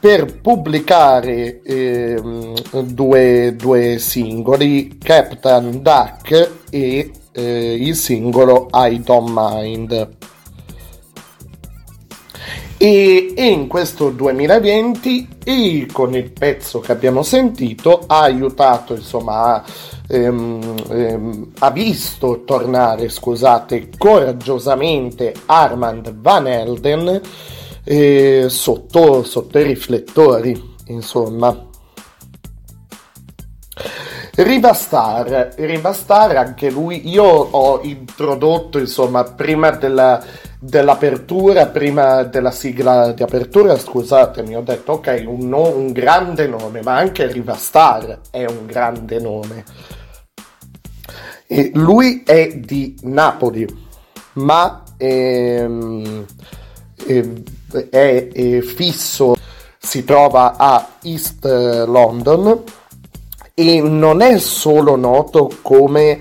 per 0.04 0.42
pubblicare 0.42 1.62
ehm, 1.62 2.82
due, 2.88 3.56
due 3.56 4.00
singoli, 4.00 4.98
Captain 4.98 5.82
Duck 5.82 6.52
e 6.70 7.12
eh, 7.32 7.74
il 7.80 7.96
singolo 7.96 8.68
I 8.74 9.02
Don't 9.02 9.32
Mind. 9.34 10.10
E, 12.76 13.34
e 13.34 13.46
in 13.46 13.68
questo 13.68 14.10
2020 14.10 15.28
e 15.42 15.88
con 15.90 16.14
il 16.16 16.34
pezzo 16.34 16.82
che 16.82 16.92
abbiamo 16.92 17.24
sentito 17.24 18.04
ha 18.06 18.24
aiutato 18.24 18.96
insomma 18.96 19.54
a, 19.54 19.64
ehm, 20.10 20.76
ehm, 20.90 21.52
ha 21.60 21.72
visto 21.72 22.44
tornare 22.44 23.08
scusate 23.08 23.88
coraggiosamente 23.98 25.34
Armand 25.46 26.14
Van 26.14 26.46
Elden 26.48 27.22
eh, 27.84 28.46
sotto, 28.50 29.24
sotto 29.24 29.60
i 29.60 29.64
riflettori 29.64 30.72
insomma 30.88 31.72
Rivastar, 34.36 35.54
Rivastar 35.58 36.36
anche 36.38 36.72
lui, 36.72 37.08
io 37.08 37.24
ho 37.24 37.82
introdotto 37.84 38.80
insomma 38.80 39.24
prima 39.24 39.70
della, 39.70 40.24
dell'apertura, 40.60 41.68
prima 41.68 42.24
della 42.24 42.50
sigla 42.50 43.12
di 43.12 43.22
apertura, 43.22 43.78
scusatemi, 43.78 44.56
ho 44.56 44.62
detto 44.62 44.94
ok, 44.94 45.26
un, 45.28 45.48
no- 45.48 45.76
un 45.76 45.92
grande 45.92 46.48
nome, 46.48 46.82
ma 46.82 46.96
anche 46.96 47.32
Rivastar 47.32 48.22
è 48.32 48.44
un 48.46 48.66
grande 48.66 49.20
nome. 49.20 49.64
E 51.46 51.70
lui 51.76 52.24
è 52.26 52.56
di 52.56 52.98
Napoli, 53.04 53.68
ma 54.34 54.82
ehm, 54.98 56.26
è, 57.06 57.24
è- 57.90 58.28
è 58.30 58.62
fisso, 58.62 59.36
si 59.78 60.04
trova 60.04 60.56
a 60.58 60.88
East 61.04 61.46
London 61.46 62.64
e 63.54 63.82
non 63.82 64.22
è 64.22 64.38
solo 64.40 64.96
noto 64.96 65.52
come 65.62 66.20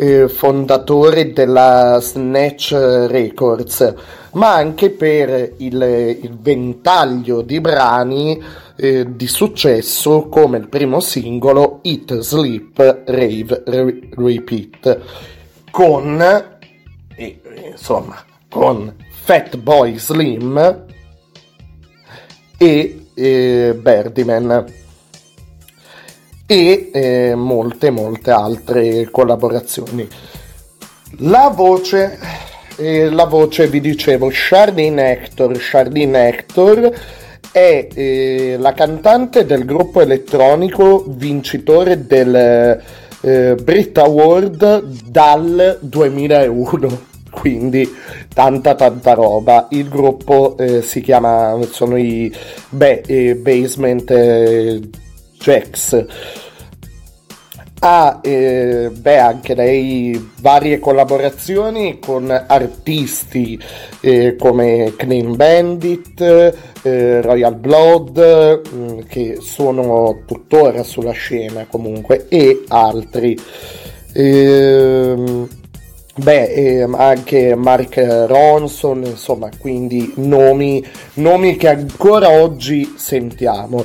eh, 0.00 0.28
fondatore 0.28 1.32
della 1.32 1.98
Snatch 2.00 2.70
Records, 2.72 3.94
ma 4.32 4.54
anche 4.54 4.90
per 4.90 5.54
il, 5.56 6.18
il 6.22 6.38
ventaglio 6.40 7.42
di 7.42 7.60
brani 7.60 8.40
eh, 8.76 9.16
di 9.16 9.26
successo 9.26 10.28
come 10.28 10.58
il 10.58 10.68
primo 10.68 11.00
singolo 11.00 11.80
Eat, 11.82 12.18
Sleep, 12.18 13.02
Rave, 13.06 13.62
Re- 13.66 14.08
Repeat, 14.14 15.00
con, 15.72 16.20
eh, 17.16 17.40
insomma, 17.72 18.22
con 18.48 18.94
Fatboy 19.28 19.98
Slim 19.98 20.84
e 22.56 23.04
eh, 23.12 23.78
Birdman 23.78 24.64
e 26.46 26.90
eh, 26.90 27.34
molte 27.34 27.90
molte 27.90 28.30
altre 28.30 29.10
collaborazioni. 29.10 30.08
La 31.18 31.52
voce 31.54 32.18
eh, 32.76 33.10
la 33.10 33.26
voce 33.26 33.66
vi 33.66 33.82
dicevo 33.82 34.30
Charlene 34.32 35.10
Hector. 35.10 35.54
Charlene 35.58 36.28
Hector 36.28 36.90
è 37.52 37.86
eh, 37.92 38.56
la 38.58 38.72
cantante 38.72 39.44
del 39.44 39.66
gruppo 39.66 40.00
elettronico 40.00 41.04
vincitore 41.06 42.06
del 42.06 42.34
eh, 43.20 43.54
Brit 43.56 43.98
Award 43.98 44.84
dal 45.04 45.80
2001 45.82 47.16
quindi 47.30 47.88
tanta 48.38 48.76
tanta 48.76 49.14
roba 49.14 49.66
il 49.70 49.88
gruppo 49.88 50.56
eh, 50.58 50.80
si 50.80 51.00
chiama 51.00 51.58
sono 51.72 51.96
i 51.96 52.32
beh, 52.68 53.02
eh, 53.04 53.34
Basement 53.34 54.08
eh, 54.12 54.80
Jacks 55.40 56.06
ha 57.80 58.20
eh, 58.22 58.90
beh, 58.96 59.18
anche 59.18 59.56
lei 59.56 60.30
varie 60.40 60.78
collaborazioni 60.78 61.98
con 61.98 62.30
artisti 62.30 63.58
eh, 64.00 64.36
come 64.36 64.94
Clean 64.96 65.34
Bandit, 65.34 66.20
eh, 66.82 67.20
Royal 67.20 67.54
Blood, 67.54 68.60
mh, 68.72 69.06
che 69.06 69.38
sono 69.40 70.22
tuttora 70.26 70.82
sulla 70.82 71.12
scena 71.12 71.66
comunque, 71.70 72.26
e 72.28 72.64
altri. 72.66 73.38
Ehm, 74.12 75.48
Beh, 76.20 76.80
ehm, 76.80 76.96
anche 76.96 77.54
Mark 77.54 77.94
Ronson, 78.26 79.04
insomma, 79.04 79.50
quindi 79.56 80.14
nomi, 80.16 80.84
nomi 81.14 81.56
che 81.56 81.68
ancora 81.68 82.28
oggi 82.30 82.94
sentiamo. 82.96 83.84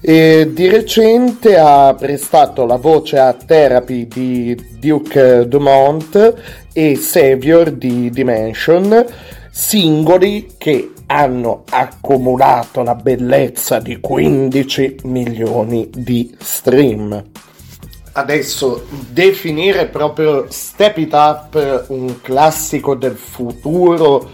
E 0.00 0.50
di 0.52 0.68
recente 0.68 1.56
ha 1.56 1.94
prestato 1.94 2.66
la 2.66 2.76
voce 2.76 3.18
a 3.18 3.32
Therapy 3.32 4.08
di 4.08 4.60
Duke 4.80 5.46
Dumont 5.46 6.34
e 6.72 6.96
Savior 6.96 7.70
di 7.70 8.10
Dimension, 8.10 9.06
singoli 9.48 10.54
che 10.58 10.90
hanno 11.06 11.62
accumulato 11.70 12.82
la 12.82 12.96
bellezza 12.96 13.78
di 13.78 14.00
15 14.00 14.96
milioni 15.04 15.88
di 15.94 16.34
stream. 16.40 17.22
Adesso 18.18 18.84
definire 19.10 19.86
proprio 19.86 20.46
Step 20.48 20.98
It 20.98 21.12
Up 21.12 21.84
un 21.88 22.20
classico 22.20 22.96
del 22.96 23.14
futuro, 23.14 24.28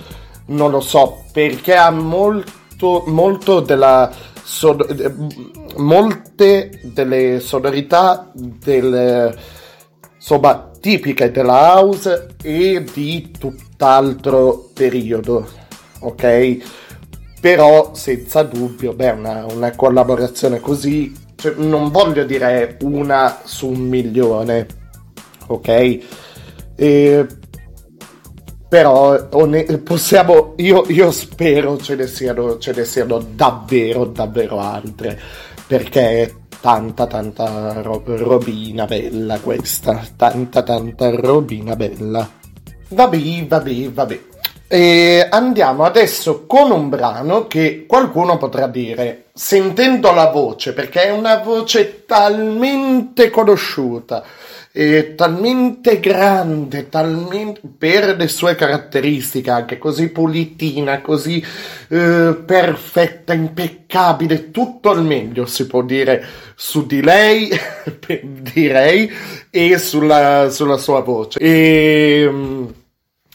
non 0.46 0.70
lo 0.70 0.80
so, 0.80 1.24
perché 1.30 1.76
ha 1.76 1.90
molto, 1.90 3.04
molto 3.06 3.60
della 3.60 4.10
eh, 4.10 5.12
molte 5.76 6.80
delle 6.82 7.40
sonorità 7.40 8.30
del, 8.32 9.36
insomma, 10.14 10.70
tipiche 10.80 11.30
della 11.30 11.74
house 11.74 12.36
e 12.42 12.82
di 12.90 13.30
tutt'altro 13.38 14.70
periodo, 14.72 15.46
ok? 16.00 16.56
Però 17.38 17.90
senza 17.92 18.42
dubbio, 18.44 18.94
beh, 18.94 19.10
una, 19.10 19.44
una 19.50 19.76
collaborazione 19.76 20.58
così 20.60 21.23
cioè, 21.44 21.54
non 21.58 21.90
voglio 21.90 22.24
dire 22.24 22.78
una 22.80 23.40
su 23.44 23.68
un 23.68 23.80
milione, 23.80 24.66
ok? 25.48 25.98
E, 26.74 27.26
però 28.66 29.28
one- 29.32 29.64
possiamo, 29.80 30.54
io, 30.56 30.84
io 30.88 31.10
spero 31.10 31.76
ce 31.76 31.96
ne, 31.96 32.06
siano, 32.06 32.56
ce 32.58 32.72
ne 32.72 32.84
siano 32.86 33.18
davvero, 33.18 34.06
davvero 34.06 34.58
altre, 34.58 35.20
perché 35.66 36.34
tanta, 36.62 37.06
tanta 37.06 37.82
ro- 37.82 38.02
robina 38.06 38.86
bella 38.86 39.38
questa, 39.40 40.02
tanta, 40.16 40.62
tanta 40.62 41.10
robina 41.10 41.76
bella. 41.76 42.26
Vabbè, 42.88 43.46
vabbè, 43.46 43.90
vabbè. 43.90 44.20
E 44.66 45.26
andiamo 45.30 45.84
adesso 45.84 46.46
con 46.46 46.70
un 46.70 46.88
brano 46.88 47.46
che 47.46 47.84
qualcuno 47.86 48.38
potrà 48.38 48.66
dire, 48.66 49.26
sentendo 49.32 50.12
la 50.12 50.30
voce, 50.30 50.72
perché 50.72 51.04
è 51.04 51.10
una 51.10 51.36
voce 51.36 52.04
talmente 52.06 53.30
conosciuta, 53.30 54.24
e 54.76 55.14
talmente 55.14 56.00
grande, 56.00 56.88
talmente 56.88 57.60
per 57.78 58.16
le 58.16 58.26
sue 58.26 58.56
caratteristiche, 58.56 59.48
anche 59.48 59.78
così 59.78 60.08
pulitina, 60.08 61.00
così 61.00 61.40
eh, 61.88 62.36
perfetta, 62.44 63.34
impeccabile, 63.34 64.50
tutto 64.50 64.90
al 64.90 65.04
meglio 65.04 65.46
si 65.46 65.68
può 65.68 65.82
dire 65.82 66.24
su 66.56 66.86
di 66.86 67.02
lei, 67.02 67.48
direi, 68.52 69.08
e 69.48 69.78
sulla, 69.78 70.48
sulla 70.50 70.76
sua 70.78 71.02
voce. 71.02 71.38
E, 71.38 72.28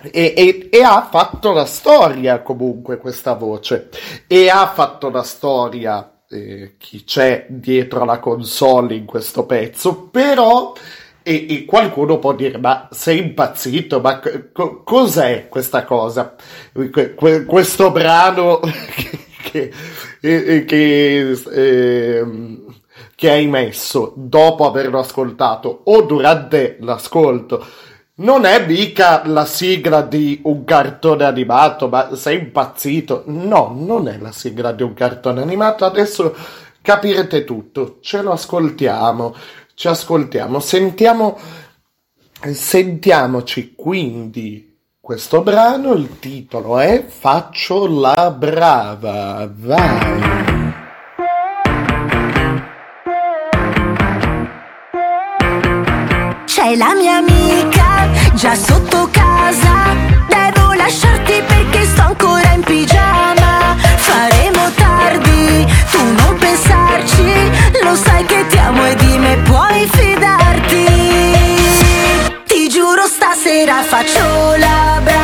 e, 0.04 0.34
e- 0.36 0.70
e 0.72 0.82
ha 0.84 1.08
fatto 1.10 1.52
la 1.52 1.66
storia 1.66 2.42
comunque 2.42 2.98
questa 2.98 3.34
voce. 3.34 3.90
E 4.28 4.50
ha 4.50 4.68
fatto 4.68 5.10
la 5.10 5.24
storia 5.24 6.12
eh, 6.30 6.76
chi 6.78 7.04
c'è 7.04 7.46
dietro 7.50 8.06
la 8.06 8.20
console 8.20 8.94
in 8.96 9.06
questo 9.06 9.46
pezzo 9.46 10.10
però 10.10 10.74
e, 11.24 11.46
e 11.50 11.66
qualcuno 11.66 12.20
può 12.20 12.34
dire 12.34 12.58
ma 12.60 12.88
sei 12.92 13.20
impazzito? 13.20 14.00
Ma 14.00 14.20
co- 14.54 14.84
cos'è 14.84 15.48
questa 15.50 15.84
cosa? 15.84 16.36
Que- 16.72 17.14
que- 17.16 17.46
questo 17.46 17.92
brano 17.92 18.60
che, 19.44 19.72
che, 20.22 20.66
che, 20.66 21.42
ehm, 21.52 22.76
che 23.16 23.30
hai 23.30 23.48
messo 23.48 24.14
dopo 24.16 24.66
averlo 24.66 25.00
ascoltato 25.00 25.82
o 25.86 26.02
durante 26.04 26.78
l'ascolto 26.82 27.66
non 28.20 28.46
è 28.46 28.66
mica 28.66 29.22
la 29.26 29.46
sigla 29.46 30.02
di 30.02 30.42
un 30.44 30.64
cartone 30.64 31.24
animato, 31.24 31.88
ma 31.88 32.16
sei 32.16 32.40
impazzito? 32.40 33.24
No, 33.28 33.74
non 33.76 34.08
è 34.08 34.18
la 34.18 34.32
sigla 34.32 34.72
di 34.72 34.84
un 34.84 34.94
cartone 34.94 35.42
animato. 35.42 35.86
Adesso 35.86 36.36
capirete 36.82 37.44
tutto. 37.44 37.98
Ce 38.02 38.22
lo 38.22 38.32
ascoltiamo. 38.32 39.36
Ci 39.74 39.88
ascoltiamo. 39.88 40.60
Sentiamo. 40.60 41.38
Sentiamoci 42.42 43.74
quindi 43.76 44.78
questo 45.00 45.42
brano. 45.42 45.94
Il 45.94 46.20
titolo 46.20 46.78
è 46.78 47.06
Faccio 47.08 47.88
la 47.88 48.32
brava. 48.32 49.50
Vai. 49.50 50.48
C'è 56.46 56.76
la 56.76 56.94
mia 56.94 57.16
amica 57.16 57.79
già 58.40 58.56
sotto 58.56 59.10
casa. 59.12 59.94
Devo 60.30 60.72
lasciarti 60.72 61.44
perché 61.46 61.84
sto 61.84 62.04
ancora 62.04 62.54
in 62.54 62.64
pigiama. 62.64 63.76
Faremo 63.98 64.72
tardi, 64.76 65.68
tu 65.92 66.02
non 66.02 66.38
pensarci. 66.38 67.52
Lo 67.84 67.96
sai 67.96 68.24
che 68.24 68.46
ti 68.48 68.58
amo 68.58 68.86
e 68.86 68.96
di 68.96 69.18
me 69.18 69.36
puoi 69.44 69.90
fidarti. 69.92 70.86
Ti 72.46 72.70
giuro 72.70 73.06
stasera 73.08 73.84
faccio 73.84 74.56
la 74.56 75.02
brava. 75.04 75.19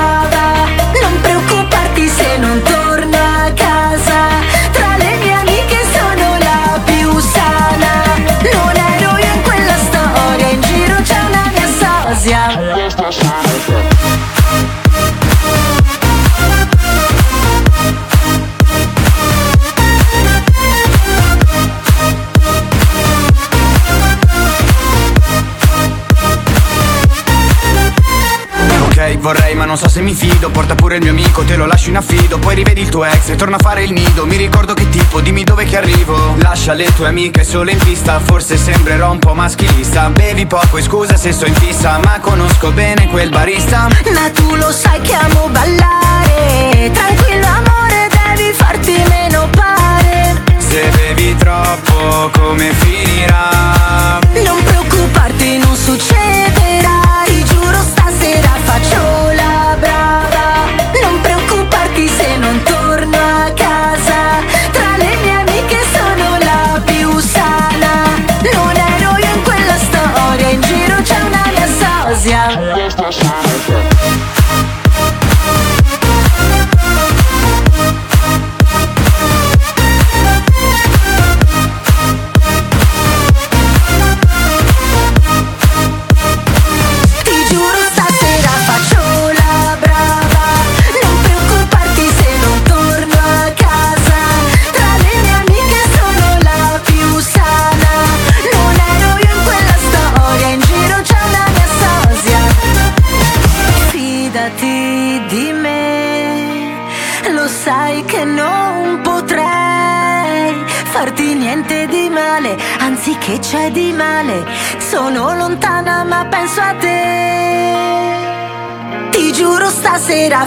Non 29.76 29.84
so 29.84 29.90
se 29.90 30.02
mi 30.02 30.14
fido 30.14 30.50
Porta 30.52 30.74
pure 30.74 30.96
il 30.96 31.02
mio 31.02 31.12
amico, 31.12 31.44
te 31.44 31.58
lo 31.58 31.66
lascio 31.66 31.90
in 31.90 31.98
affido 31.98 32.40
Poi 32.40 32.56
rivedi 32.56 32.80
il 32.80 32.88
tuo 32.88 33.04
ex 33.04 33.30
e 33.30 33.36
torna 33.36 33.58
a 33.58 33.60
fare 33.60 33.84
il 33.84 33.92
nido 33.92 34.26
Mi 34.26 34.38
ricordo 34.38 34.74
che 34.74 34.88
tipo, 34.88 35.20
dimmi 35.20 35.44
dove 35.44 35.66
che 35.66 35.76
arrivo. 35.76 36.36
Lascia 36.38 36.74
le 36.74 36.94
tue 36.96 37.08
amiche 37.08 37.44
solo 37.44 37.70
in 37.70 37.78
pista 37.80 38.20
Forse 38.22 38.56
sembrerò 38.56 39.12
un 39.12 39.20
po' 39.20 39.34
maschilista. 39.34 40.10
Bevi 40.10 40.46
poco 40.46 40.78
e 40.78 40.82
scusa 40.82 41.18
se 41.18 41.34
sto 41.34 41.46
in 41.46 41.56
fissa 41.56 42.00
Ma 42.04 42.20
conosco 42.22 42.72
bene 42.72 43.08
quel 43.08 43.30
barista. 43.30 43.90
Ma 43.90 44.30
tu 44.30 44.56
lo 44.56 44.72
sai 44.72 45.02
che 45.02 45.14
amo 45.14 45.50
ballare 45.50 46.92
Tranquillo 46.94 47.48
amore 47.48 48.08
devi 48.10 48.54
farti 48.54 49.04
meno 49.10 49.50
pare. 49.52 50.42
Se 50.58 50.90
bevi 50.96 51.36
troppo 51.36 52.30
come 52.32 52.72
finirà 52.72 52.95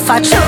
stasera 0.09 0.48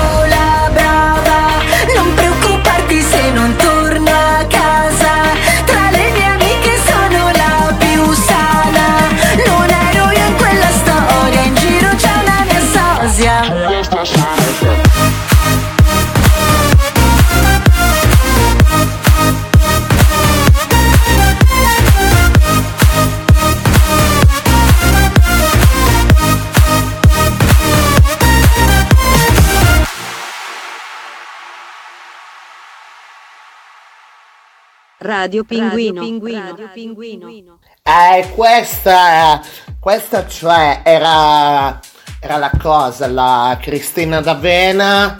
Radio 35.31 35.45
Pinguino. 35.45 36.01
Radio 36.01 36.69
Pinguino. 36.73 37.59
Eh, 37.83 38.29
questa, 38.35 39.41
questa 39.79 40.27
cioè 40.27 40.81
era, 40.83 41.79
era 42.19 42.35
la 42.35 42.51
cosa, 42.61 43.07
la 43.07 43.57
Cristina 43.61 44.19
d'Avena 44.19 45.15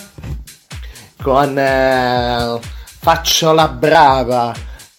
con 1.24 1.58
eh, 1.58 2.60
Faccio 3.00 3.54
la 3.54 3.70
brava. 3.70 4.54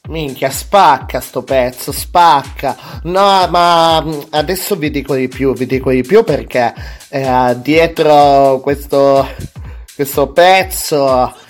Minchia, 0.09 0.49
spacca 0.49 1.21
sto 1.21 1.43
pezzo, 1.43 1.93
spacca. 1.93 2.75
No, 3.03 3.47
ma 3.49 4.01
mm, 4.01 4.21
adesso 4.31 4.77
vi 4.77 4.91
dico 4.91 5.15
di 5.15 5.29
più, 5.29 5.53
vi 5.53 5.67
dico 5.67 5.91
di 5.91 6.01
più 6.01 6.25
perché 6.25 6.73
eh, 7.11 7.55
dietro 7.61 8.61
questo, 8.63 9.29
questo 9.95 10.29
pezzo... 10.29 11.42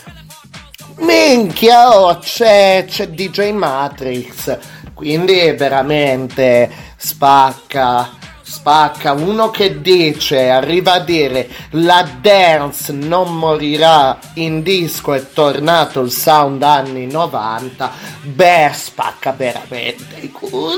Minchia, 1.02 1.98
oh, 1.98 2.18
c'è, 2.18 2.84
c'è 2.88 3.08
DJ 3.08 3.50
Matrix, 3.50 4.58
quindi 4.94 5.52
veramente 5.52 6.70
spacca 6.96 8.20
spacca. 8.52 9.12
Uno 9.12 9.50
che 9.50 9.80
dice 9.80 10.50
arriva 10.50 10.92
a 10.92 11.00
dire 11.00 11.48
la 11.70 12.08
dance 12.20 12.92
non 12.92 13.36
morirà 13.36 14.18
in 14.34 14.62
disco 14.62 15.14
è 15.14 15.32
tornato 15.32 16.00
il 16.00 16.10
sound 16.10 16.62
anni 16.62 17.06
90 17.06 17.90
beh 18.22 18.70
spacca 18.74 19.32
veramente 19.32 20.20
i 20.20 20.30
culi 20.30 20.76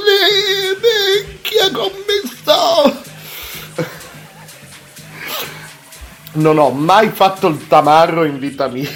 minchia 0.81 1.71
come 1.73 2.23
sto 2.25 3.03
non 6.35 6.59
ho 6.59 6.71
mai 6.71 7.11
fatto 7.11 7.49
il 7.49 7.67
tamarro 7.67 8.25
in 8.25 8.39
vita 8.39 8.69
mia 8.69 8.89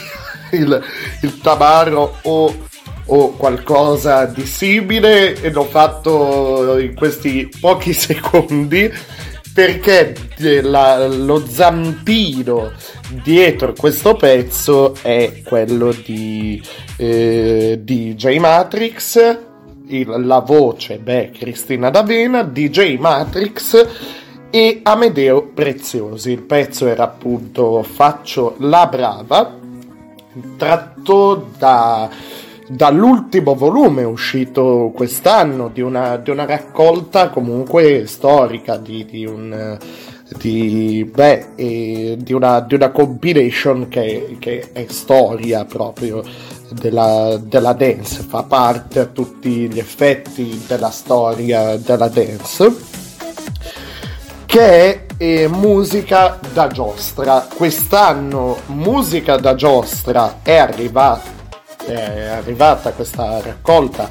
il, 0.52 0.82
il 1.22 1.40
tamarro 1.40 2.16
o 2.22 2.66
o 3.10 3.32
qualcosa 3.32 4.26
di 4.26 4.44
simile 4.44 5.40
e 5.40 5.50
l'ho 5.50 5.64
fatto 5.64 6.78
in 6.78 6.94
questi 6.94 7.48
pochi 7.60 7.92
secondi 7.94 8.92
perché 9.52 10.14
la, 10.62 11.06
lo 11.08 11.44
zampino 11.46 12.72
dietro 13.22 13.72
questo 13.72 14.14
pezzo 14.14 14.94
è 15.00 15.40
quello 15.42 15.94
di, 16.04 16.62
eh, 16.96 17.80
DJ 17.82 18.36
Matrix 18.38 19.38
il, 19.86 20.06
la 20.26 20.40
voce 20.40 20.98
beh 20.98 21.30
Cristina 21.32 21.88
D'Avena 21.88 22.42
DJ 22.42 22.98
Matrix 22.98 23.86
e 24.50 24.80
Amedeo 24.82 25.42
Preziosi. 25.52 26.30
Il 26.30 26.40
pezzo 26.42 26.86
era 26.86 27.04
appunto 27.04 27.82
Faccio 27.82 28.54
la 28.60 28.86
brava 28.86 29.58
tratto 30.56 31.48
da 31.58 32.10
dall'ultimo 32.70 33.54
volume 33.54 34.02
uscito 34.04 34.92
quest'anno 34.94 35.70
di 35.72 35.80
una, 35.80 36.18
di 36.18 36.28
una 36.28 36.44
raccolta 36.44 37.30
comunque 37.30 38.06
storica 38.06 38.76
di, 38.76 39.06
di 39.06 39.24
un 39.24 39.78
di, 40.36 41.10
beh, 41.10 42.16
di, 42.18 42.32
una, 42.32 42.60
di 42.60 42.74
una 42.74 42.90
compilation 42.90 43.88
che, 43.88 44.36
che, 44.38 44.72
è 44.72 44.84
storia 44.88 45.64
proprio 45.64 46.22
della, 46.70 47.40
della 47.42 47.72
dance, 47.72 48.22
fa 48.22 48.42
parte 48.42 49.00
a 49.00 49.06
tutti 49.06 49.70
gli 49.70 49.78
effetti 49.78 50.62
della 50.66 50.90
storia 50.90 51.76
della 51.76 52.08
dance, 52.08 52.76
che 54.48 54.70
è 54.70 55.06
eh, 55.18 55.46
musica 55.46 56.38
da 56.54 56.68
giostra. 56.68 57.46
Quest'anno 57.54 58.60
musica 58.68 59.36
da 59.36 59.54
giostra 59.54 60.38
è 60.42 60.56
arrivata 60.56 61.36
è 61.84 62.26
arrivata 62.26 62.92
questa 62.92 63.40
raccolta 63.40 64.08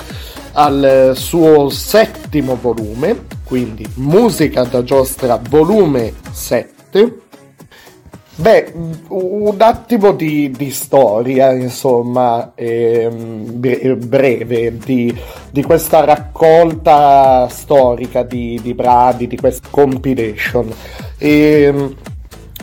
al 0.53 1.13
suo 1.15 1.69
settimo 1.69 2.55
volume, 2.59 3.25
quindi 3.43 3.87
Musica 3.95 4.63
da 4.63 4.83
giostra 4.83 5.39
volume 5.49 6.13
7. 6.31 7.26
Beh, 8.39 8.71
un 9.07 9.55
attimo 9.57 10.11
di, 10.11 10.51
di 10.51 10.69
storia, 10.69 11.53
insomma, 11.53 12.51
eh, 12.53 13.09
breve 13.09 14.77
di, 14.77 15.11
di, 15.49 15.63
questa 15.63 16.05
raccolta 16.05 17.47
storica 17.49 18.21
di, 18.21 18.59
di 18.61 18.75
brani, 18.75 19.25
di 19.25 19.37
questa 19.37 19.67
compilation. 19.71 20.71
E, 21.17 21.95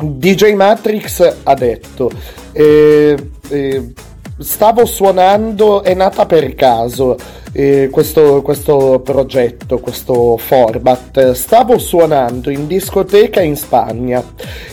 DJ 0.00 0.54
Matrix 0.54 1.38
ha 1.42 1.54
detto, 1.54 2.08
eh, 2.52 3.30
eh, 3.48 3.92
stavo 4.38 4.84
suonando, 4.84 5.82
è 5.82 5.94
nata 5.94 6.26
per 6.26 6.54
caso 6.54 7.16
eh, 7.52 7.88
questo, 7.90 8.42
questo 8.42 9.00
progetto, 9.04 9.78
questo 9.78 10.36
format. 10.36 11.32
Stavo 11.32 11.78
suonando 11.78 12.50
in 12.50 12.66
discoteca 12.66 13.40
in 13.40 13.56
Spagna. 13.56 14.22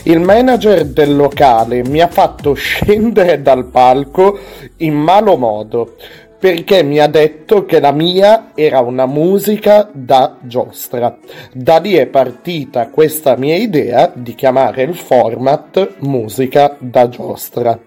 Il 0.04 0.20
manager 0.20 0.84
del 0.86 1.14
locale 1.14 1.84
mi 1.84 2.00
ha 2.00 2.08
fatto 2.08 2.54
scendere 2.54 3.40
dal 3.40 3.66
palco 3.66 4.38
in 4.78 4.94
malo 4.94 5.36
modo 5.36 5.94
perché 6.42 6.82
mi 6.82 6.98
ha 6.98 7.06
detto 7.06 7.64
che 7.64 7.78
la 7.78 7.92
mia 7.92 8.50
era 8.56 8.80
una 8.80 9.06
musica 9.06 9.88
da 9.92 10.38
giostra. 10.40 11.16
Da 11.52 11.78
lì 11.78 11.92
è 11.94 12.06
partita 12.06 12.88
questa 12.88 13.36
mia 13.36 13.54
idea 13.54 14.10
di 14.12 14.34
chiamare 14.34 14.82
il 14.82 14.96
format 14.96 15.98
musica 16.00 16.74
da 16.80 17.08
giostra. 17.08 17.78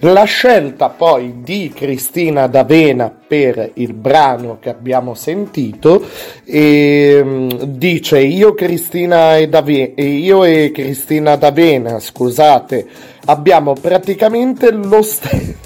La 0.00 0.24
scelta 0.24 0.90
poi 0.90 1.40
di 1.42 1.72
Cristina 1.74 2.46
D'Avena 2.46 3.10
per 3.26 3.70
il 3.74 3.94
brano 3.94 4.58
che 4.60 4.68
abbiamo 4.68 5.14
sentito 5.14 6.04
e, 6.44 7.48
dice 7.66 8.20
io, 8.20 8.54
Cristina 8.54 9.36
e 9.36 9.48
D'Avena, 9.48 10.02
io 10.02 10.44
e 10.44 10.70
Cristina 10.72 11.36
D'Avena, 11.36 11.98
scusate, 11.98 12.86
abbiamo 13.24 13.72
praticamente 13.72 14.70
lo 14.70 15.02
stesso 15.02 15.65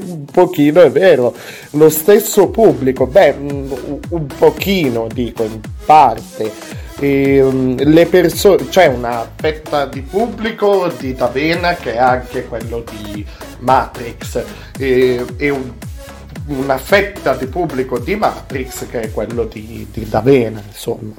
un 0.00 0.24
pochino 0.24 0.82
è 0.82 0.90
vero, 0.90 1.34
lo 1.70 1.88
stesso 1.88 2.48
pubblico, 2.48 3.06
beh, 3.06 3.34
un 3.38 4.26
pochino 4.38 5.06
dico, 5.12 5.42
in 5.42 5.60
parte, 5.84 6.52
e, 7.00 7.40
um, 7.40 7.76
le 7.82 8.06
persone, 8.06 8.68
c'è 8.68 8.86
una 8.86 9.28
fetta 9.34 9.86
di 9.86 10.02
pubblico 10.02 10.92
di 10.98 11.14
D'Avena 11.14 11.74
che 11.74 11.94
è 11.94 11.98
anche 11.98 12.44
quello 12.44 12.84
di 12.90 13.24
Matrix 13.60 14.44
e, 14.78 15.24
e 15.38 15.48
un, 15.48 15.72
una 16.46 16.76
fetta 16.76 17.34
di 17.34 17.46
pubblico 17.46 17.98
di 17.98 18.16
Matrix 18.16 18.86
che 18.88 19.00
è 19.00 19.12
quello 19.12 19.44
di, 19.44 19.86
di 19.90 20.06
D'Avena, 20.08 20.62
insomma. 20.66 21.14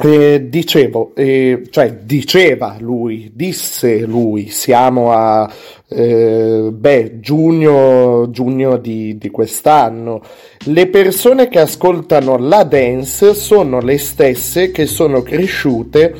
Eh, 0.00 0.48
dicevo, 0.48 1.10
eh, 1.16 1.66
cioè 1.70 1.92
diceva 1.92 2.76
lui, 2.78 3.32
disse 3.34 3.98
lui, 4.02 4.48
siamo 4.48 5.10
a 5.10 5.50
eh, 5.88 6.70
beh, 6.72 7.18
giugno, 7.18 8.30
giugno 8.30 8.76
di, 8.76 9.18
di, 9.18 9.28
quest'anno. 9.28 10.22
Le 10.66 10.86
persone 10.86 11.48
che 11.48 11.58
ascoltano 11.58 12.36
la 12.36 12.62
dance 12.62 13.34
sono 13.34 13.80
le 13.80 13.98
stesse 13.98 14.70
che 14.70 14.86
sono 14.86 15.22
cresciute 15.22 16.14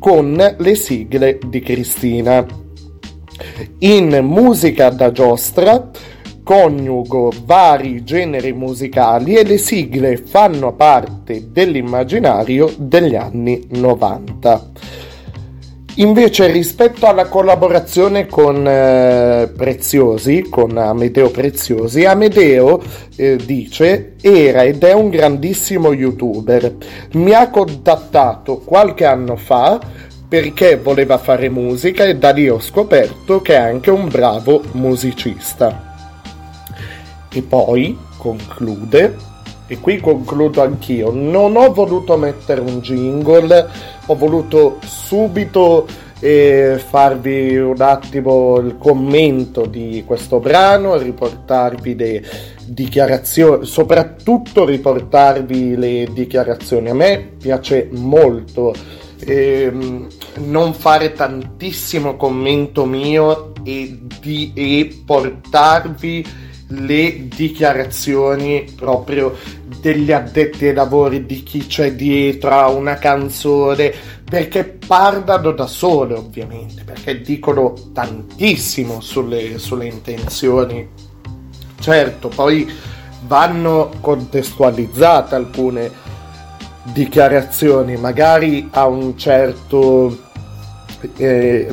con 0.00 0.56
le 0.58 0.74
sigle 0.74 1.38
di 1.46 1.60
Cristina. 1.60 2.44
In 3.78 4.18
musica 4.24 4.88
da 4.90 5.12
giostra 5.12 5.88
coniugo 6.50 7.32
vari 7.44 8.02
generi 8.02 8.52
musicali 8.52 9.36
e 9.36 9.44
le 9.44 9.56
sigle 9.56 10.16
fanno 10.16 10.72
parte 10.72 11.52
dell'immaginario 11.52 12.74
degli 12.76 13.14
anni 13.14 13.68
90. 13.68 14.70
Invece 15.98 16.50
rispetto 16.50 17.06
alla 17.06 17.26
collaborazione 17.26 18.26
con 18.26 18.66
eh, 18.66 19.48
Preziosi, 19.56 20.48
con 20.50 20.76
Amedeo 20.76 21.30
Preziosi, 21.30 22.04
Amedeo 22.04 22.82
eh, 23.14 23.36
dice 23.36 24.14
era 24.20 24.64
ed 24.64 24.82
è 24.82 24.92
un 24.92 25.08
grandissimo 25.08 25.92
youtuber. 25.92 26.74
Mi 27.12 27.32
ha 27.32 27.48
contattato 27.48 28.58
qualche 28.58 29.04
anno 29.04 29.36
fa 29.36 29.78
perché 30.28 30.78
voleva 30.78 31.16
fare 31.16 31.48
musica 31.48 32.06
e 32.06 32.16
da 32.16 32.30
lì 32.30 32.48
ho 32.48 32.58
scoperto 32.58 33.40
che 33.40 33.54
è 33.54 33.58
anche 33.58 33.92
un 33.92 34.08
bravo 34.08 34.62
musicista. 34.72 35.89
E 37.32 37.42
poi 37.42 37.96
conclude, 38.16 39.16
e 39.66 39.78
qui 39.78 40.00
concludo 40.00 40.62
anch'io, 40.62 41.12
non 41.12 41.56
ho 41.56 41.72
voluto 41.72 42.16
mettere 42.16 42.60
un 42.60 42.80
jingle, 42.80 43.68
ho 44.06 44.16
voluto 44.16 44.78
subito 44.84 45.86
eh, 46.20 46.82
farvi 46.84 47.56
un 47.56 47.80
attimo 47.80 48.58
il 48.58 48.76
commento 48.78 49.64
di 49.64 50.02
questo 50.06 50.38
brano, 50.38 50.96
riportarvi 50.96 51.96
le 51.96 52.22
dichiarazioni, 52.66 53.64
soprattutto 53.64 54.64
riportarvi 54.64 55.76
le 55.76 56.08
dichiarazioni. 56.12 56.90
A 56.90 56.94
me 56.94 57.32
piace 57.38 57.88
molto 57.92 58.74
eh, 59.20 59.72
non 60.36 60.74
fare 60.74 61.12
tantissimo 61.12 62.16
commento 62.16 62.84
mio 62.84 63.52
e, 63.64 63.98
di, 64.20 64.52
e 64.54 65.02
portarvi 65.04 66.48
le 66.70 67.28
dichiarazioni 67.28 68.72
proprio 68.76 69.36
degli 69.80 70.12
addetti 70.12 70.66
ai 70.66 70.74
lavori, 70.74 71.24
di 71.26 71.42
chi 71.42 71.66
c'è 71.66 71.94
dietro 71.94 72.50
a 72.50 72.68
una 72.68 72.94
canzone, 72.96 73.92
perché 74.24 74.64
parlano 74.64 75.52
da 75.52 75.66
sole 75.66 76.14
ovviamente, 76.14 76.84
perché 76.84 77.20
dicono 77.20 77.74
tantissimo 77.92 79.00
sulle, 79.00 79.58
sulle 79.58 79.86
intenzioni. 79.86 80.88
Certo, 81.80 82.28
poi 82.28 82.70
vanno 83.26 83.90
contestualizzate 84.00 85.34
alcune 85.34 85.90
dichiarazioni, 86.92 87.96
magari 87.96 88.68
a 88.70 88.86
un 88.86 89.16
certo 89.16 90.28
eh, 91.16 91.66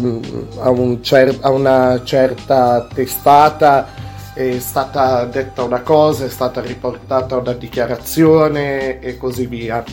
a, 0.59 0.69
un 0.69 1.03
cer- 1.03 1.39
a 1.41 1.49
una 1.49 2.01
certa 2.03 2.87
testata 2.93 4.05
è 4.37 4.59
stata 4.59 5.25
detta 5.25 5.63
una 5.63 5.81
cosa, 5.81 6.25
è 6.25 6.29
stata 6.29 6.61
riportata 6.61 7.37
una 7.37 7.53
dichiarazione 7.53 8.99
e 8.99 9.17
così 9.17 9.47
via. 9.47 9.83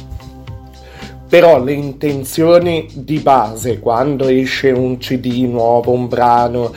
Però 1.27 1.63
le 1.63 1.73
intenzioni 1.73 2.87
di 2.93 3.21
base, 3.21 3.79
quando 3.79 4.29
esce 4.29 4.71
un 4.71 4.99
CD 4.99 5.47
nuovo, 5.49 5.93
un 5.93 6.09
brano 6.09 6.75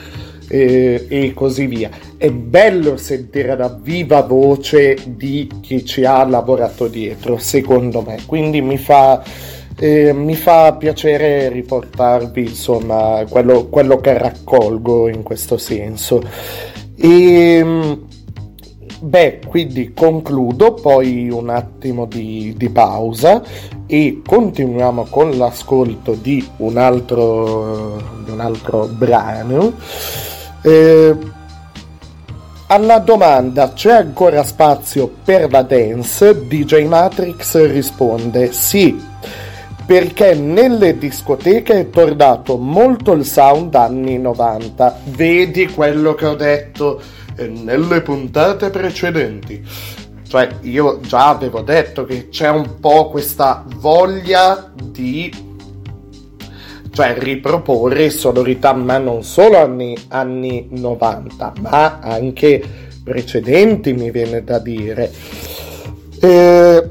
eh, 0.48 1.04
e 1.10 1.34
così 1.34 1.66
via, 1.66 1.90
è 2.16 2.30
bello 2.30 2.96
sentire 2.96 3.54
la 3.54 3.68
viva 3.68 4.22
voce 4.22 4.96
di 5.04 5.46
chi 5.60 5.84
ci 5.84 6.06
ha 6.06 6.24
lavorato 6.24 6.88
dietro, 6.88 7.36
secondo 7.36 8.00
me. 8.00 8.16
Quindi 8.24 8.62
mi 8.62 8.78
fa, 8.78 9.22
eh, 9.78 10.14
mi 10.14 10.36
fa 10.36 10.72
piacere 10.72 11.50
riportarvi 11.50 12.40
insomma 12.40 13.26
quello, 13.28 13.66
quello 13.66 14.00
che 14.00 14.16
raccolgo 14.16 15.08
in 15.08 15.22
questo 15.22 15.58
senso. 15.58 16.76
E, 17.00 17.98
beh, 19.00 19.40
quindi 19.46 19.92
concludo, 19.94 20.74
poi 20.74 21.30
un 21.30 21.48
attimo 21.48 22.06
di, 22.06 22.54
di 22.56 22.68
pausa 22.68 23.42
e 23.86 24.20
continuiamo 24.26 25.06
con 25.08 25.30
l'ascolto 25.38 26.12
di 26.14 26.46
un 26.58 26.76
altro, 26.76 28.02
di 28.24 28.30
un 28.32 28.40
altro 28.40 28.86
brano. 28.86 29.72
Eh, 30.62 31.16
alla 32.70 32.98
domanda 32.98 33.72
c'è 33.72 33.92
ancora 33.92 34.42
spazio 34.42 35.10
per 35.24 35.50
la 35.50 35.62
dance, 35.62 36.46
DJ 36.46 36.84
Matrix 36.84 37.66
risponde 37.70 38.52
sì, 38.52 39.07
perché 39.88 40.34
nelle 40.34 40.98
discoteche 40.98 41.72
è 41.80 41.88
tornato 41.88 42.58
molto 42.58 43.12
il 43.12 43.24
sound 43.24 43.74
anni 43.74 44.18
90. 44.18 45.00
Vedi 45.06 45.66
quello 45.68 46.12
che 46.12 46.26
ho 46.26 46.34
detto 46.34 47.00
eh, 47.36 47.46
nelle 47.46 48.02
puntate 48.02 48.68
precedenti. 48.68 49.64
Cioè, 50.28 50.56
io 50.60 51.00
già 51.00 51.30
avevo 51.30 51.62
detto 51.62 52.04
che 52.04 52.28
c'è 52.28 52.50
un 52.50 52.80
po' 52.80 53.08
questa 53.08 53.64
voglia 53.76 54.70
di 54.74 55.32
cioè 56.92 57.14
riproporre 57.16 58.10
sonorità, 58.10 58.74
ma 58.74 58.98
non 58.98 59.22
solo 59.22 59.56
anni, 59.56 59.96
anni 60.08 60.68
90, 60.70 61.54
ma 61.60 61.98
anche 62.00 62.62
precedenti, 63.02 63.94
mi 63.94 64.10
viene 64.10 64.44
da 64.44 64.58
dire. 64.58 65.10
Eh, 66.20 66.87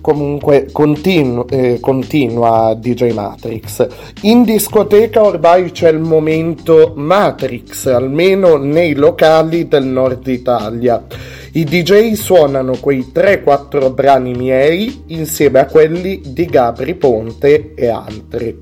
comunque 0.00 0.68
continu- 0.72 1.50
eh, 1.50 1.78
continua 1.80 2.74
DJ 2.74 3.12
Matrix 3.12 3.86
in 4.22 4.44
discoteca 4.44 5.22
ormai 5.22 5.70
c'è 5.70 5.90
il 5.90 5.98
momento 5.98 6.92
Matrix 6.96 7.86
almeno 7.86 8.56
nei 8.56 8.94
locali 8.94 9.68
del 9.68 9.84
nord 9.84 10.26
Italia 10.26 11.04
i 11.52 11.64
DJ 11.64 12.12
suonano 12.12 12.76
quei 12.78 13.10
3-4 13.12 13.92
brani 13.92 14.34
miei 14.34 15.02
insieme 15.08 15.58
a 15.58 15.66
quelli 15.66 16.20
di 16.24 16.44
Gabri 16.44 16.94
Ponte 16.94 17.74
e 17.74 17.88
altri. 17.88 18.56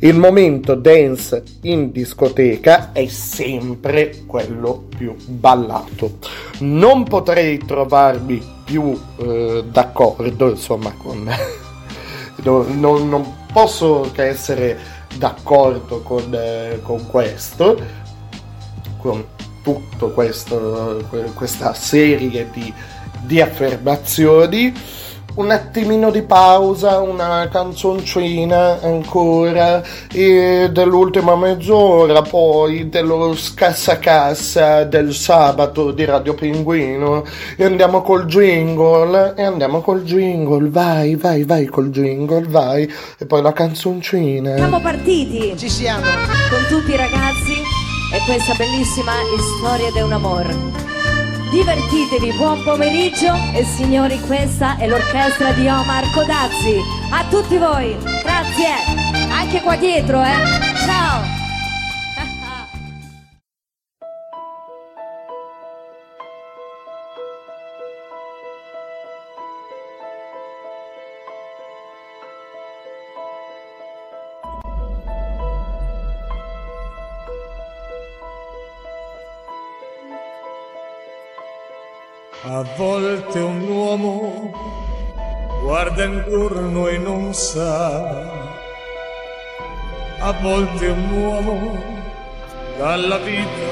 Il 0.00 0.18
momento 0.18 0.74
dance 0.74 1.42
in 1.62 1.90
discoteca 1.90 2.92
è 2.92 3.06
sempre 3.06 4.24
quello 4.26 4.84
più 4.94 5.14
ballato. 5.26 6.18
Non 6.58 7.04
potrei 7.04 7.56
trovarmi 7.56 8.53
più 8.64 8.98
eh, 9.16 9.64
d'accordo, 9.70 10.50
insomma, 10.50 10.92
con... 10.92 11.28
non, 12.42 12.78
non, 12.80 13.36
posso 13.52 14.10
che 14.12 14.24
essere 14.24 14.78
d'accordo 15.16 16.00
con, 16.00 16.34
eh, 16.34 16.80
con 16.82 17.06
questo, 17.06 17.78
con 18.98 19.24
questo, 20.12 21.06
questa 21.34 21.72
serie 21.74 22.50
di, 22.50 22.72
di 23.22 23.40
affermazioni 23.40 24.74
un 25.34 25.50
attimino 25.50 26.10
di 26.10 26.22
pausa, 26.22 27.00
una 27.00 27.48
canzoncina 27.50 28.80
ancora 28.80 29.82
e 30.12 30.68
dell'ultima 30.70 31.34
mezz'ora 31.36 32.22
poi 32.22 32.88
dello 32.88 33.34
scassacassa 33.34 34.84
del 34.84 35.12
sabato 35.12 35.90
di 35.90 36.04
Radio 36.04 36.34
Pinguino 36.34 37.24
e 37.56 37.64
andiamo 37.64 38.02
col 38.02 38.26
jingle 38.26 39.34
e 39.36 39.42
andiamo 39.42 39.80
col 39.80 40.02
jingle, 40.04 40.68
vai, 40.68 41.16
vai, 41.16 41.42
vai 41.44 41.66
col 41.66 41.90
jingle, 41.90 42.46
vai 42.46 42.88
e 43.18 43.26
poi 43.26 43.42
la 43.42 43.52
canzoncina. 43.52 44.56
Siamo 44.56 44.80
partiti! 44.80 45.56
Ci 45.56 45.68
siamo! 45.68 46.02
Con 46.48 46.64
tutti 46.68 46.92
i 46.92 46.96
ragazzi 46.96 47.54
e 48.12 48.18
questa 48.26 48.54
bellissima 48.54 49.12
storia 49.58 49.90
di 49.90 50.00
un 50.00 50.12
amore. 50.12 50.93
Divertitevi, 51.54 52.32
buon 52.32 52.64
pomeriggio 52.64 53.32
e 53.52 53.62
signori 53.62 54.18
questa 54.26 54.76
è 54.76 54.88
l'orchestra 54.88 55.52
di 55.52 55.68
Omar 55.68 56.02
Codazzi. 56.12 56.80
A 57.12 57.24
tutti 57.30 57.56
voi, 57.58 57.96
grazie! 58.24 59.30
Anche 59.30 59.60
qua 59.60 59.76
dietro, 59.76 60.20
eh! 60.20 60.73
Volte 82.84 83.38
un 83.38 83.66
uomo 83.66 84.52
guarda 85.62 86.04
intorno 86.04 86.86
e 86.88 86.98
non 86.98 87.32
sa, 87.32 87.86
a 90.18 90.32
volte 90.42 90.86
un 90.88 91.10
uomo 91.10 91.82
dalla 92.76 93.16
vita 93.18 93.70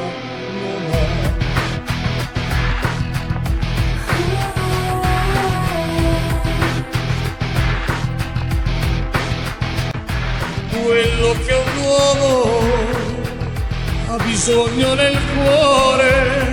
non 0.61 0.85
ha. 0.93 1.31
Quello 10.71 11.31
che 11.45 11.55
un 11.67 11.73
uomo 11.85 12.33
ha 14.09 14.17
bisogno 14.25 14.95
nel 14.95 15.19
cuore 15.35 16.52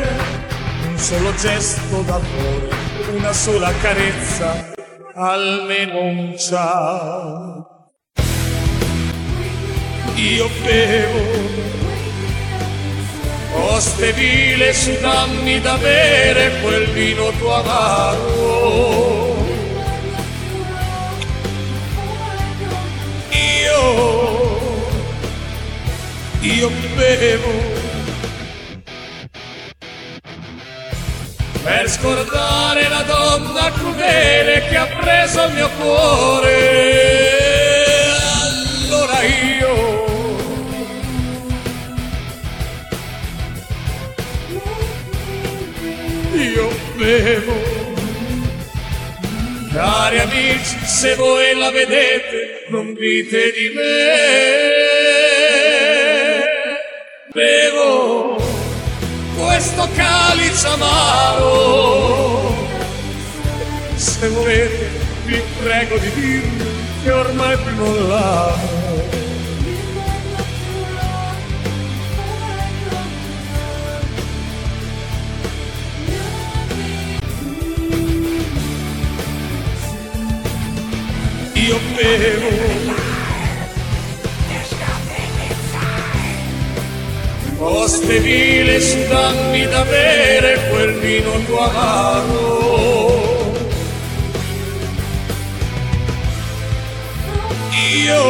solo 0.99 1.33
gesto 1.35 2.01
d'amore, 2.01 2.67
una 3.15 3.31
sola 3.31 3.71
carezza, 3.81 4.73
almeno 5.15 6.01
un 6.01 6.37
ciao. 6.37 7.91
Io 10.15 10.49
bevo, 10.61 11.21
oste 13.71 14.11
vile 14.11 14.73
su 14.73 14.91
dammi 14.99 15.61
da 15.61 15.77
bere 15.77 16.59
quel 16.61 16.87
vino 16.87 17.31
tuo 17.39 17.53
amaro. 17.53 19.37
Io, 23.31 24.59
io 26.41 26.69
bevo 26.95 27.78
per 31.69 31.87
scordare 31.87 32.89
la 32.89 33.03
donna 33.03 33.71
crudele 33.71 34.65
che 34.67 34.75
ha 34.75 34.87
preso 34.87 35.43
il 35.43 35.53
mio 35.53 35.69
cuore. 35.77 36.57
Allora 38.87 39.21
io 39.21 40.07
io 46.33 46.69
bevo. 46.95 47.77
Cari 49.71 50.19
amici, 50.19 50.77
se 50.85 51.13
voi 51.13 51.55
la 51.55 51.69
vedete, 51.69 52.65
non 52.69 52.95
dite 52.95 53.51
di 53.51 53.71
me. 53.75 54.17
Bevo 57.31 58.18
questo 59.59 59.89
calice 59.93 60.67
amaro. 60.67 62.55
Se 63.95 64.29
volete, 64.29 64.89
vi 65.25 65.41
prego 65.61 65.97
di 65.97 66.09
dirmi 66.13 66.65
che 67.03 67.11
ormai 67.11 67.57
più 67.57 67.75
non 67.75 68.07
l'amo. 68.07 68.87
Io 81.53 81.79
bevo 81.95 82.88
Oste 87.61 88.19
vile 88.19 88.79
su 88.79 88.97
dammi 89.09 89.67
da 89.67 89.83
bere 89.83 90.69
quel 90.69 90.93
vino 90.93 91.43
tuo 91.45 91.59
amaro. 91.59 93.51
Io, 98.01 98.23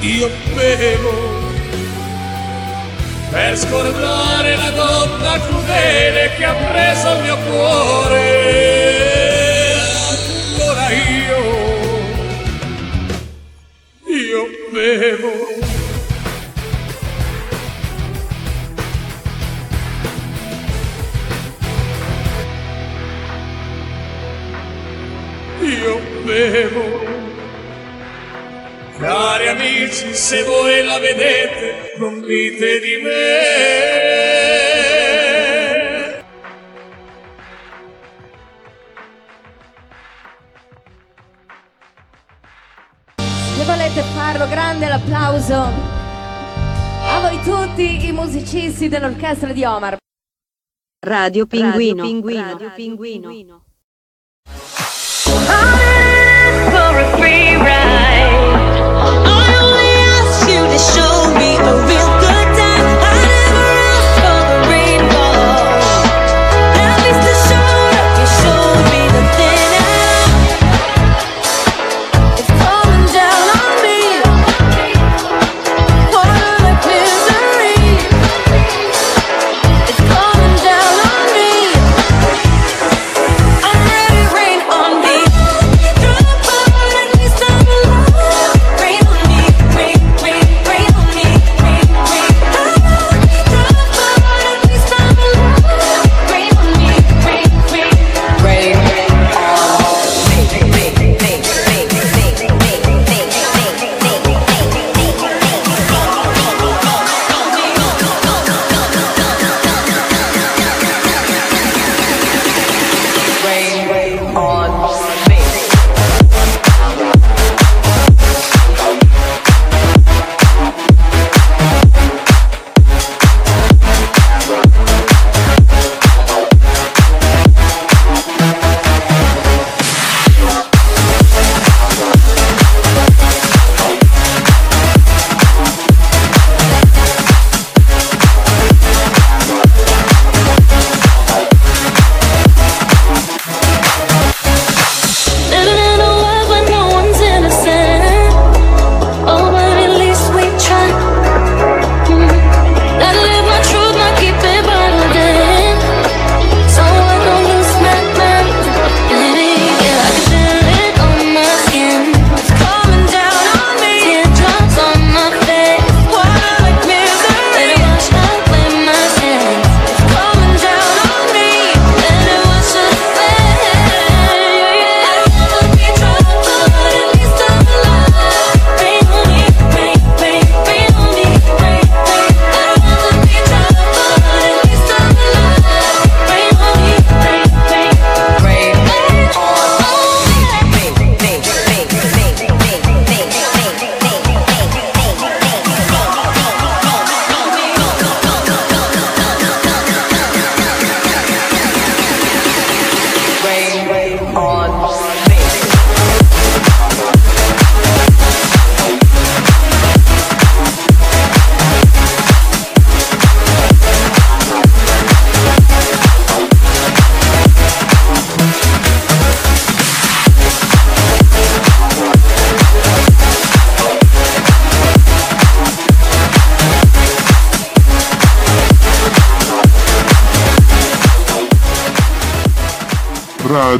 io 0.00 0.30
bevo 0.54 1.36
per 3.30 3.56
scordare 3.56 4.56
la 4.56 4.70
donna 4.70 5.40
crudele 5.40 6.30
che 6.36 6.44
ha 6.44 6.54
preso 6.54 7.10
il 7.12 7.22
mio 7.22 7.36
cuore. 7.38 8.24
Allora 10.58 10.90
io, 10.90 11.40
io 14.04 14.46
bevo. 14.72 15.55
Bevo. 26.26 26.82
Cari 28.98 29.48
amici, 29.48 30.12
se 30.14 30.42
voi 30.42 30.84
la 30.84 30.98
vedete, 30.98 31.94
non 31.98 32.20
dite 32.20 32.80
di 32.80 32.96
me. 33.02 34.44
Se 43.56 43.64
volete 43.64 44.02
farlo, 44.14 44.48
grande 44.48 44.88
l'applauso 44.88 45.54
a 47.08 47.20
voi 47.20 47.40
tutti 47.42 48.06
i 48.06 48.12
musicisti 48.12 48.88
dell'orchestra 48.88 49.52
di 49.52 49.64
Omar. 49.64 49.96
Radio 51.06 51.46
Pinguino. 51.46 52.02
Radio 52.02 52.72
Pinguino. 52.74 53.64
for 54.46 54.85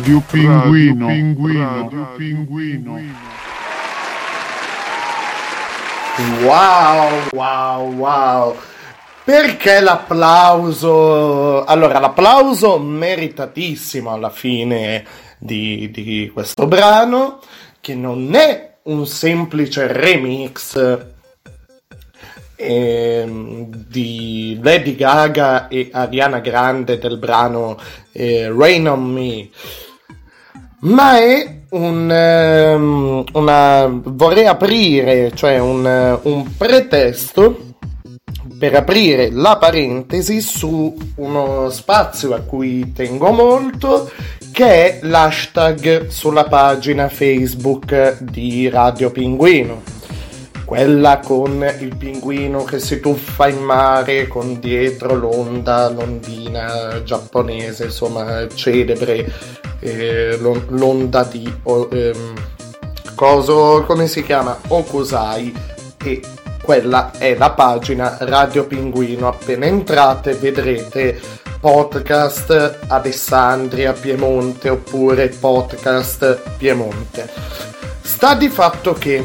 Radio 0.06 0.22
Pinguino. 0.30 1.08
Radio 1.08 2.08
Pinguino. 2.16 3.00
Wow, 6.42 7.28
wow, 7.32 7.92
wow. 7.92 8.56
Perché 9.24 9.80
l'applauso? 9.80 11.64
Allora, 11.64 11.98
l'applauso 11.98 12.78
meritatissimo 12.78 14.12
alla 14.12 14.30
fine 14.30 15.04
di, 15.38 15.90
di 15.90 16.30
questo 16.32 16.68
brano, 16.68 17.40
che 17.80 17.96
non 17.96 18.32
è 18.36 18.76
un 18.84 19.08
semplice 19.08 19.92
remix 19.92 20.98
ehm, 22.54 23.66
di 23.88 24.56
Lady 24.62 24.94
Gaga 24.94 25.66
e 25.66 25.88
Ariana 25.90 26.38
Grande 26.38 26.96
del 26.96 27.18
brano 27.18 27.76
eh, 28.12 28.48
Rain 28.56 28.88
on 28.88 29.04
Me 29.04 29.48
ma 30.80 31.18
è 31.18 31.60
un, 31.70 32.10
ehm, 32.10 33.24
una 33.32 34.00
vorrei 34.04 34.46
aprire 34.46 35.32
cioè 35.34 35.58
un, 35.58 35.86
eh, 35.86 36.18
un 36.22 36.56
pretesto 36.56 37.74
per 38.58 38.74
aprire 38.74 39.30
la 39.30 39.56
parentesi 39.58 40.40
su 40.40 40.96
uno 41.16 41.68
spazio 41.70 42.34
a 42.34 42.40
cui 42.40 42.92
tengo 42.92 43.30
molto 43.32 44.10
che 44.52 44.98
è 44.98 44.98
l'hashtag 45.02 46.06
sulla 46.08 46.44
pagina 46.44 47.10
Facebook 47.10 48.22
di 48.22 48.70
Radio 48.70 49.10
Pinguino. 49.10 49.95
Quella 50.66 51.20
con 51.24 51.64
il 51.78 51.96
pinguino 51.96 52.64
che 52.64 52.80
si 52.80 52.98
tuffa 52.98 53.46
in 53.46 53.62
mare 53.62 54.26
con 54.26 54.58
dietro 54.58 55.14
l'onda, 55.14 55.88
l'ondina 55.88 57.00
giapponese, 57.04 57.84
insomma, 57.84 58.48
celebre, 58.52 59.32
eh, 59.78 60.36
l'on- 60.40 60.66
l'onda 60.70 61.22
di... 61.22 61.50
o- 61.62 61.88
ehm, 61.90 62.34
coso, 63.14 63.84
come 63.86 64.08
si 64.08 64.24
chiama? 64.24 64.58
Okusai. 64.66 65.54
E 66.02 66.20
quella 66.60 67.12
è 67.16 67.36
la 67.36 67.50
pagina 67.50 68.16
Radio 68.20 68.66
Pinguino. 68.66 69.28
Appena 69.28 69.66
entrate 69.66 70.34
vedrete 70.34 71.16
podcast 71.60 72.78
Alessandria 72.88 73.92
Piemonte 73.92 74.68
oppure 74.68 75.28
podcast 75.28 76.56
Piemonte. 76.56 77.28
Sta 78.02 78.34
di 78.34 78.48
fatto 78.48 78.92
che 78.94 79.24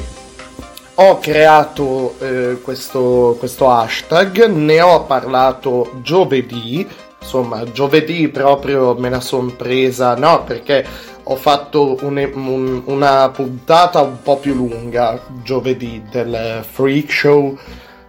ho 1.02 1.20
creato 1.20 2.16
eh, 2.20 2.60
questo, 2.62 3.36
questo 3.40 3.70
hashtag, 3.70 4.46
ne 4.48 4.82
ho 4.82 5.04
parlato 5.06 6.00
giovedì, 6.02 6.88
insomma 7.20 7.64
giovedì 7.72 8.28
proprio 8.30 8.96
me 8.96 9.10
la 9.10 9.20
son 9.20 9.56
presa, 9.56 10.16
no 10.16 10.44
perché 10.44 10.86
ho 11.24 11.36
fatto 11.36 11.98
un- 12.02 12.30
un- 12.34 12.82
una 12.86 13.30
puntata 13.30 14.02
un 14.02 14.22
po' 14.22 14.38
più 14.38 14.54
lunga 14.54 15.20
giovedì 15.44 16.04
del 16.12 16.64
freak 16.70 17.12
show 17.12 17.58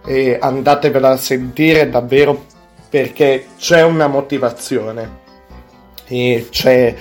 e 0.05 0.37
andatevela 0.39 1.09
a 1.11 1.17
sentire 1.17 1.89
davvero 1.89 2.45
perché 2.89 3.47
c'è 3.57 3.81
una 3.83 4.07
motivazione. 4.07 5.21
E 6.05 6.47
c'è 6.51 6.95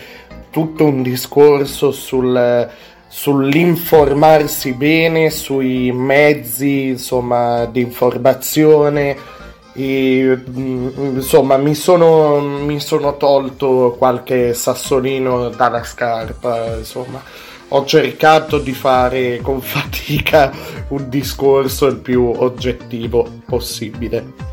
tutto 0.50 0.84
un 0.84 1.02
discorso 1.02 1.90
sul, 1.90 2.70
sull'informarsi 3.14 4.72
bene 4.72 5.28
sui 5.28 5.92
mezzi 5.92 6.86
insomma 6.86 7.66
di 7.66 7.80
informazione. 7.82 9.40
E 9.74 10.38
mm, 10.48 11.16
insomma 11.16 11.58
mi 11.58 11.74
sono, 11.74 12.40
mi 12.40 12.80
sono 12.80 13.16
tolto 13.18 13.94
qualche 13.98 14.54
sassolino 14.54 15.50
dalla 15.50 15.84
scarpa 15.84 16.76
insomma. 16.76 17.22
Ho 17.68 17.84
cercato 17.84 18.58
di 18.58 18.72
fare 18.72 19.40
con 19.42 19.60
fatica 19.62 20.50
un 20.88 21.08
discorso 21.10 21.86
il 21.86 21.98
più 21.98 22.32
oggettivo 22.34 23.40
possibile. 23.46 24.50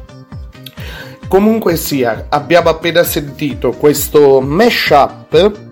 Comunque 1.29 1.75
sia, 1.75 2.25
abbiamo 2.29 2.69
appena 2.69 3.03
sentito 3.03 3.71
questo 3.71 4.41
mashup 4.41 5.68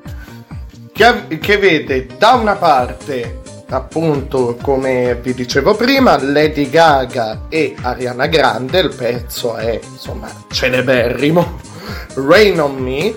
che, 0.98 1.38
che 1.38 1.58
vede 1.58 2.08
da 2.18 2.32
una 2.32 2.56
parte, 2.56 3.42
appunto, 3.70 4.58
come 4.60 5.16
vi 5.22 5.36
dicevo 5.36 5.76
prima, 5.76 6.20
Lady 6.20 6.72
Gaga 6.72 7.42
e 7.50 7.76
Ariana 7.80 8.26
Grande, 8.26 8.80
il 8.80 8.96
pezzo 8.96 9.56
è 9.56 9.80
insomma 9.92 10.28
celeberrimo, 10.50 11.60
Rain 12.16 12.60
on 12.60 12.78
Me, 12.78 13.14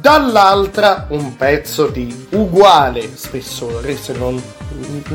dall'altra 0.00 1.06
un 1.10 1.34
pezzo 1.34 1.88
di 1.88 2.26
uguale 2.30 3.10
spessore, 3.16 3.96
se 3.96 4.12
non 4.12 4.40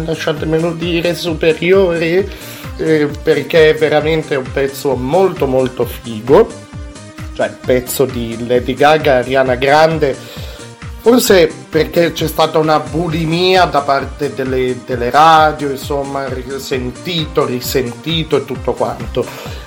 lasciatemelo 0.03 0.73
dire 0.73 1.15
superiore, 1.15 2.27
eh, 2.75 3.09
perché 3.23 3.69
è 3.69 3.75
veramente 3.75 4.35
un 4.35 4.51
pezzo 4.51 4.93
molto 4.95 5.47
molto 5.47 5.85
figo. 5.85 6.67
Cioè 7.33 7.47
il 7.47 7.57
pezzo 7.65 8.03
di 8.03 8.45
Lady 8.45 8.73
Gaga 8.73 9.13
e 9.13 9.17
Ariana 9.19 9.55
Grande, 9.55 10.13
forse 11.01 11.51
perché 11.69 12.11
c'è 12.11 12.27
stata 12.27 12.57
una 12.57 12.79
bulimia 12.79 13.65
da 13.65 13.81
parte 13.81 14.33
delle, 14.33 14.79
delle 14.85 15.09
radio, 15.09 15.69
insomma, 15.69 16.27
risentito, 16.27 17.45
risentito 17.45 18.37
e 18.37 18.45
tutto 18.45 18.73
quanto. 18.73 19.25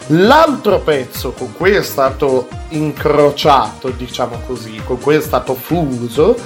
L'altro 0.08 0.80
pezzo 0.80 1.32
con 1.32 1.52
cui 1.52 1.70
è 1.72 1.82
stato 1.82 2.48
incrociato, 2.70 3.90
diciamo 3.90 4.40
così, 4.46 4.80
con 4.84 4.98
cui 4.98 5.14
è 5.14 5.20
stato 5.20 5.54
fuso, 5.54 6.36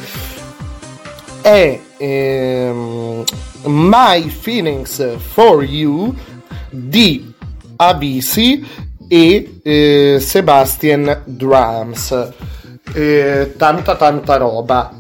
è 1.41 1.81
ehm, 1.97 3.25
My 3.65 4.29
Feelings 4.29 5.17
for 5.33 5.63
You 5.63 6.15
di 6.71 7.33
Avisi 7.77 8.65
e 9.09 9.59
eh, 9.63 10.19
Sebastian 10.21 11.23
Drums. 11.25 12.33
Eh, 12.95 13.55
tanta 13.57 13.97
tanta 13.97 14.37
roba. 14.37 14.93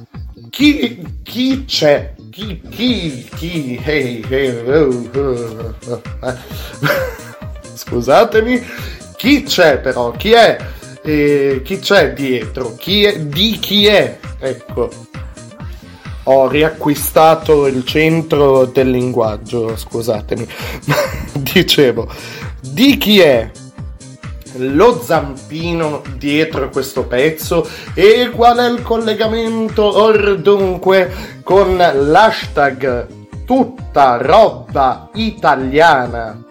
Chi, 0.51 1.05
chi 1.23 1.65
c'è? 1.65 2.15
Chi, 2.31 2.61
chi, 2.71 3.29
chi, 3.35 3.81
hey, 3.83 4.23
hey, 4.29 4.69
oh, 4.69 5.11
oh, 5.15 5.75
oh. 5.89 6.03
Scusatemi, 7.75 8.63
chi 9.17 9.43
c'è 9.43 9.79
però? 9.79 10.11
Chi 10.13 10.33
è? 10.33 10.59
Eh, 11.03 11.63
chi 11.65 11.79
c'è 11.79 12.13
dietro? 12.13 12.75
Chi 12.77 13.05
è? 13.05 13.19
Di 13.21 13.59
chi 13.59 13.87
è? 13.87 14.19
Ecco, 14.39 14.91
ho 16.25 16.49
riacquistato 16.49 17.67
il 17.67 17.85
centro 17.85 18.65
del 18.65 18.91
linguaggio, 18.91 19.77
scusatemi. 19.77 20.47
Dicevo, 21.39 22.11
di 22.61 22.97
chi 22.97 23.21
è? 23.21 23.51
Lo 24.59 25.01
zampino 25.03 26.03
dietro 26.17 26.69
questo 26.71 27.05
pezzo 27.05 27.69
e 27.95 28.31
qual 28.31 28.59
è 28.59 28.69
il 28.71 28.83
collegamento? 28.83 29.83
Or 29.83 30.37
dunque 30.39 31.41
con 31.43 31.77
l'hashtag 31.77 33.07
tutta 33.45 34.17
roba 34.17 35.11
italiana. 35.15 36.43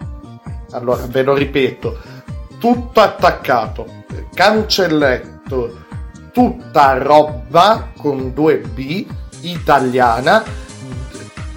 Allora 0.72 1.06
ve 1.06 1.22
lo 1.22 1.34
ripeto 1.34 2.14
tutto 2.58 3.00
attaccato 3.00 3.86
cancelletto 4.34 5.84
tutta 6.32 6.98
roba 6.98 7.92
con 7.96 8.32
due 8.34 8.58
B 8.58 9.06
italiana 9.42 10.42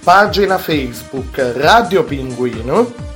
pagina 0.04 0.58
Facebook 0.58 1.54
Radio 1.58 2.04
Pinguino 2.04 3.09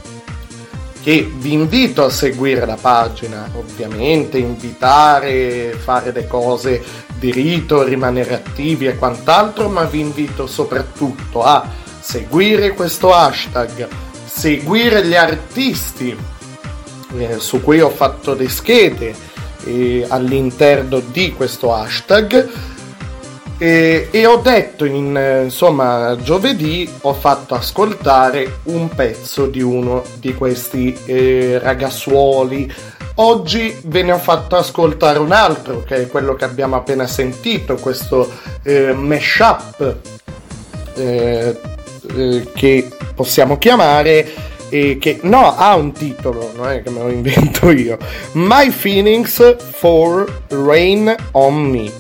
che 1.04 1.30
vi 1.36 1.52
invito 1.52 2.06
a 2.06 2.10
seguire 2.10 2.66
la 2.66 2.78
pagina, 2.80 3.50
ovviamente 3.56 4.38
invitare, 4.38 5.76
fare 5.78 6.14
le 6.14 6.26
cose 6.28 6.82
di 7.20 7.30
rito, 7.30 7.84
rimanere 7.84 8.36
attivi 8.36 8.88
e 8.88 8.96
quant'altro, 8.96 9.68
ma 9.68 9.84
vi 9.84 10.00
invito 10.00 10.48
soprattutto 10.48 11.44
a 11.44 11.68
seguire 12.00 12.74
questo 12.74 13.14
hashtag, 13.14 13.88
seguire 14.26 15.06
gli 15.06 15.16
artisti. 15.16 16.16
Eh, 17.18 17.38
su 17.38 17.62
cui 17.62 17.80
ho 17.80 17.90
fatto 17.90 18.34
le 18.34 18.50
schede 18.50 19.14
eh, 19.66 20.06
all'interno 20.08 21.00
di 21.00 21.34
questo 21.34 21.74
hashtag 21.74 22.50
e, 23.58 24.08
e 24.12 24.26
ho 24.26 24.38
detto 24.38 24.86
in 24.86 25.42
insomma 25.44 26.18
giovedì 26.22 26.90
ho 27.02 27.14
fatto 27.14 27.56
ascoltare 27.56 28.60
un 28.64 28.90
pezzo 28.90 29.46
di 29.46 29.62
uno 29.62 30.04
di 30.16 30.34
questi 30.34 30.98
eh, 31.06 31.60
ragazzuoli. 31.62 32.72
Oggi 33.16 33.78
ve 33.84 34.02
ne 34.02 34.12
ho 34.12 34.18
fatto 34.18 34.56
ascoltare 34.56 35.20
un 35.20 35.32
altro 35.32 35.84
che 35.84 35.96
è 35.98 36.08
quello 36.08 36.34
che 36.34 36.46
abbiamo 36.46 36.76
appena 36.76 37.06
sentito 37.06 37.76
questo 37.76 38.30
eh, 38.64 38.92
mashup 38.92 39.98
eh, 40.96 41.60
eh, 42.16 42.48
che 42.54 42.90
possiamo 43.14 43.58
chiamare 43.58 44.52
che 44.74 45.20
no 45.22 45.56
ha 45.56 45.76
un 45.76 45.92
titolo 45.92 46.52
non 46.56 46.68
è 46.68 46.82
che 46.82 46.90
me 46.90 47.02
lo 47.02 47.10
invento 47.14 47.70
io. 47.70 48.00
My 48.32 48.72
Feelings 48.72 49.56
for 49.74 50.26
Rain 50.50 51.16
on 51.34 51.54
Me 51.70 51.92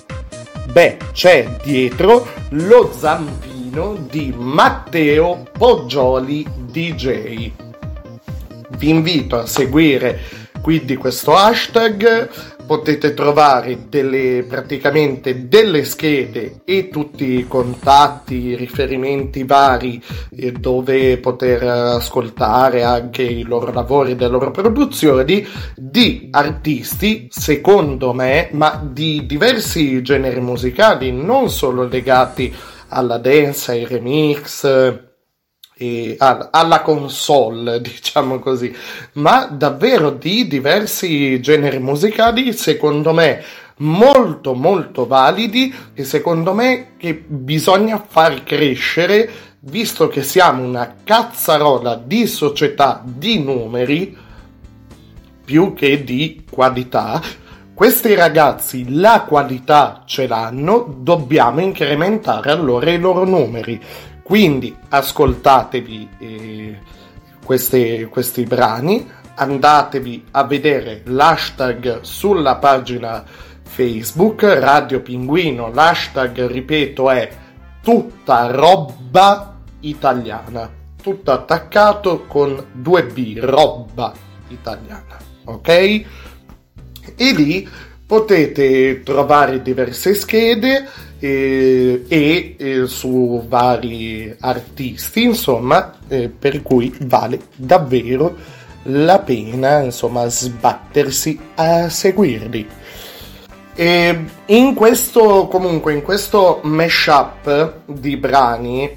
Beh, 0.73 0.97
c'è 1.11 1.57
dietro 1.61 2.27
lo 2.49 2.91
zampino 2.91 3.93
di 4.09 4.33
Matteo 4.35 5.45
Poggioli 5.55 6.43
DJ. 6.65 7.51
Vi 8.77 8.89
invito 8.89 9.37
a 9.37 9.45
seguire 9.45 10.19
quindi 10.63 10.95
questo 10.95 11.35
hashtag, 11.35 12.52
potete 12.65 13.13
trovare 13.13 13.87
delle, 13.89 14.43
praticamente 14.47 15.47
delle 15.47 15.83
schede 15.83 16.61
e 16.65 16.89
tutti 16.89 17.37
i 17.37 17.47
contatti, 17.47 18.35
i 18.35 18.55
riferimenti 18.55 19.43
vari 19.43 20.01
eh, 20.35 20.51
dove 20.51 21.17
poter 21.17 21.63
ascoltare 21.63 22.83
anche 22.83 23.23
i 23.23 23.43
loro 23.43 23.71
lavori, 23.71 24.17
le 24.17 24.27
loro 24.27 24.51
produzioni 24.51 25.45
di 25.75 26.29
artisti, 26.31 27.27
secondo 27.29 28.13
me, 28.13 28.49
ma 28.51 28.81
di 28.83 29.25
diversi 29.25 30.01
generi 30.01 30.39
musicali, 30.39 31.11
non 31.11 31.49
solo 31.49 31.87
legati 31.87 32.53
alla 32.89 33.17
dance, 33.17 33.71
ai 33.71 33.85
remix 33.85 35.11
e 35.75 36.15
alla 36.17 36.81
console, 36.81 37.79
diciamo 37.81 38.39
così, 38.39 38.73
ma 39.13 39.45
davvero 39.45 40.11
di 40.11 40.47
diversi 40.47 41.39
generi 41.41 41.79
musicali, 41.79 42.53
secondo 42.53 43.13
me 43.13 43.43
molto 43.77 44.53
molto 44.53 45.07
validi 45.07 45.73
che 45.93 46.03
secondo 46.03 46.53
me 46.53 46.93
che 46.97 47.15
bisogna 47.15 48.03
far 48.05 48.43
crescere 48.43 49.29
visto 49.61 50.07
che 50.07 50.21
siamo 50.21 50.63
una 50.63 50.97
cazzarola 51.03 51.95
di 51.95 52.27
società 52.27 53.01
di 53.03 53.41
numeri 53.41 54.15
più 55.43 55.73
che 55.73 56.03
di 56.03 56.45
qualità 56.49 57.21
questi 57.73 58.13
ragazzi 58.13 58.85
la 58.99 59.25
qualità 59.27 60.03
ce 60.05 60.27
l'hanno 60.27 60.95
dobbiamo 60.99 61.59
incrementare 61.59 62.51
allora 62.51 62.91
i 62.91 62.99
loro 62.99 63.25
numeri 63.25 63.81
quindi 64.33 64.75
ascoltatevi 64.89 66.09
eh, 66.17 66.79
queste- 67.45 68.07
questi 68.07 68.45
brani 68.45 69.07
andatevi 69.35 70.25
a 70.31 70.43
vedere 70.45 71.03
l'hashtag 71.05 71.99
sulla 72.01 72.55
pagina 72.55 73.23
Facebook 73.61 74.41
Radio 74.41 75.01
Pinguino. 75.01 75.71
L'hashtag, 75.71 76.47
ripeto, 76.47 77.11
è 77.11 77.29
tutta 77.83 78.47
roba 78.47 79.59
italiana. 79.81 80.67
Tutto 80.99 81.31
attaccato 81.31 82.25
con 82.25 82.69
due 82.71 83.03
B, 83.03 83.37
roba 83.39 84.13
italiana. 84.47 85.15
Ok? 85.43 85.67
E 85.67 86.05
lì 87.17 87.69
potete 88.13 89.01
trovare 89.01 89.63
diverse 89.63 90.13
schede 90.13 90.87
eh, 91.17 92.05
e 92.07 92.55
eh, 92.59 92.85
su 92.85 93.43
vari 93.47 94.35
artisti, 94.39 95.23
insomma, 95.23 95.97
eh, 96.07 96.29
per 96.29 96.61
cui 96.61 96.95
vale 97.07 97.39
davvero 97.55 98.35
la 98.83 99.17
pena, 99.17 99.79
insomma, 99.79 100.27
sbattersi 100.27 101.39
a 101.55 101.89
seguirli. 101.89 102.67
E 103.73 104.25
in 104.45 104.75
questo, 104.75 105.47
comunque, 105.47 105.93
in 105.93 106.03
questo 106.03 106.59
mashup 106.61 107.77
di 107.87 108.15
brani, 108.15 108.95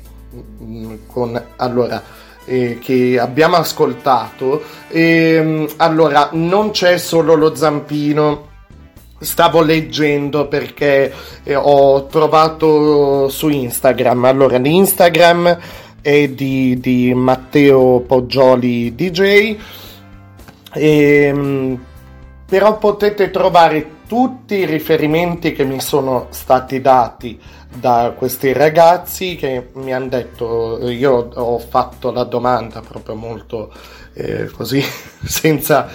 mm, 0.62 0.94
con, 1.06 1.42
allora, 1.56 2.02
eh, 2.44 2.78
che 2.82 3.18
abbiamo 3.18 3.56
ascoltato, 3.56 4.62
ehm, 4.88 5.68
allora, 5.76 6.28
non 6.32 6.70
c'è 6.70 6.98
solo 6.98 7.34
lo 7.34 7.54
zampino, 7.54 8.54
stavo 9.18 9.62
leggendo 9.62 10.48
perché 10.48 11.12
eh, 11.42 11.54
ho 11.54 12.06
trovato 12.06 13.28
su 13.28 13.48
Instagram, 13.48 14.24
allora, 14.24 14.58
l'Instagram 14.58 15.58
è 16.00 16.28
di, 16.28 16.78
di 16.78 17.12
Matteo 17.14 18.00
Poggioli 18.00 18.94
DJ, 18.94 19.56
Ehm, 20.76 21.82
però 22.44 22.78
potete 22.78 23.30
trovare 23.30 23.94
tutti 24.06 24.56
i 24.56 24.66
riferimenti 24.66 25.52
che 25.52 25.64
mi 25.64 25.80
sono 25.80 26.28
stati 26.30 26.80
dati 26.80 27.40
da 27.72 28.14
questi 28.16 28.52
ragazzi 28.52 29.36
che 29.36 29.70
mi 29.74 29.92
hanno 29.92 30.08
detto, 30.08 30.88
io 30.88 31.30
ho 31.34 31.58
fatto 31.58 32.12
la 32.12 32.24
domanda 32.24 32.80
proprio 32.80 33.14
molto 33.16 33.72
eh, 34.12 34.46
così, 34.46 34.82
senza, 35.24 35.88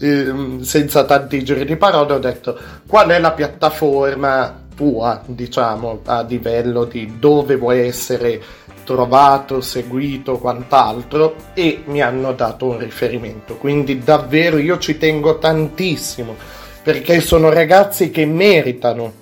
ehm, 0.00 0.60
senza 0.62 1.04
tanti 1.04 1.42
giri 1.44 1.64
di 1.64 1.76
parole, 1.76 2.14
ho 2.14 2.18
detto 2.18 2.58
qual 2.86 3.08
è 3.08 3.18
la 3.18 3.32
piattaforma 3.32 4.66
tua, 4.74 5.20
diciamo, 5.26 6.00
a 6.04 6.22
livello 6.22 6.84
di 6.84 7.16
dove 7.18 7.56
vuoi 7.56 7.80
essere 7.80 8.40
trovato, 8.84 9.60
seguito, 9.60 10.38
quant'altro 10.38 11.34
e 11.52 11.82
mi 11.86 12.00
hanno 12.00 12.32
dato 12.32 12.66
un 12.66 12.78
riferimento. 12.78 13.56
Quindi 13.56 13.98
davvero 13.98 14.56
io 14.56 14.78
ci 14.78 14.96
tengo 14.96 15.38
tantissimo 15.38 16.34
perché 16.82 17.20
sono 17.20 17.50
ragazzi 17.50 18.10
che 18.10 18.24
meritano, 18.24 19.12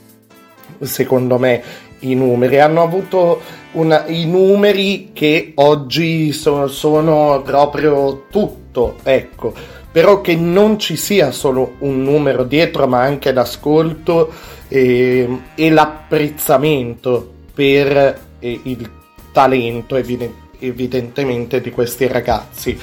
secondo 0.83 1.39
me, 1.39 1.63
i 2.01 2.15
numeri. 2.15 2.61
Hanno 2.61 2.83
avuto 2.83 3.41
una- 3.73 4.07
i 4.07 4.27
numeri 4.27 5.11
che 5.13 5.53
oggi 5.57 6.33
so- 6.33 6.69
sono 6.69 7.43
proprio 7.45 8.27
tutto, 8.31 8.97
ecco. 9.03 9.53
Però 9.97 10.21
che 10.21 10.37
non 10.37 10.79
ci 10.79 10.95
sia 10.95 11.31
solo 11.31 11.77
un 11.79 12.03
numero 12.03 12.45
dietro, 12.45 12.87
ma 12.87 13.01
anche 13.01 13.33
l'ascolto 13.33 14.31
e, 14.69 15.27
e 15.55 15.71
l'apprezzamento 15.71 17.33
per 17.55 18.21
eh, 18.39 18.61
il 18.65 18.91
talento 19.33 19.97
eviden- 19.97 20.35
evidentemente 20.59 21.63
di 21.63 21.71
questi 21.71 22.07
ragazzi. 22.09 22.79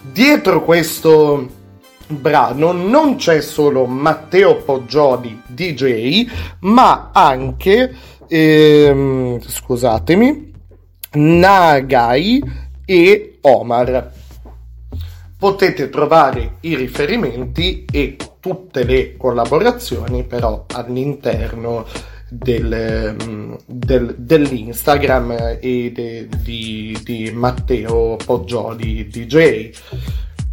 Dietro 0.00 0.64
questo 0.64 1.46
brano 2.06 2.72
non 2.72 3.16
c'è 3.16 3.42
solo 3.42 3.84
Matteo 3.84 4.62
Poggioli 4.62 5.42
DJ, 5.46 6.26
ma 6.60 7.10
anche 7.12 7.94
ehm, 8.26 9.38
scusatemi, 9.38 10.52
Nagai 11.12 12.42
e 12.86 13.36
Omar. 13.42 14.12
Potete 15.44 15.90
trovare 15.90 16.56
i 16.60 16.74
riferimenti 16.74 17.84
e 17.92 18.16
tutte 18.40 18.82
le 18.82 19.14
collaborazioni 19.18 20.24
però 20.24 20.64
all'interno 20.72 21.84
del, 22.30 23.14
mm, 23.22 23.54
del- 23.66 24.14
dell'Instagram 24.16 25.58
e 25.60 25.92
de- 25.94 26.28
di, 26.42 26.98
di 27.04 27.30
Matteo 27.30 28.16
Poggioli 28.24 29.06
DJ. 29.06 29.68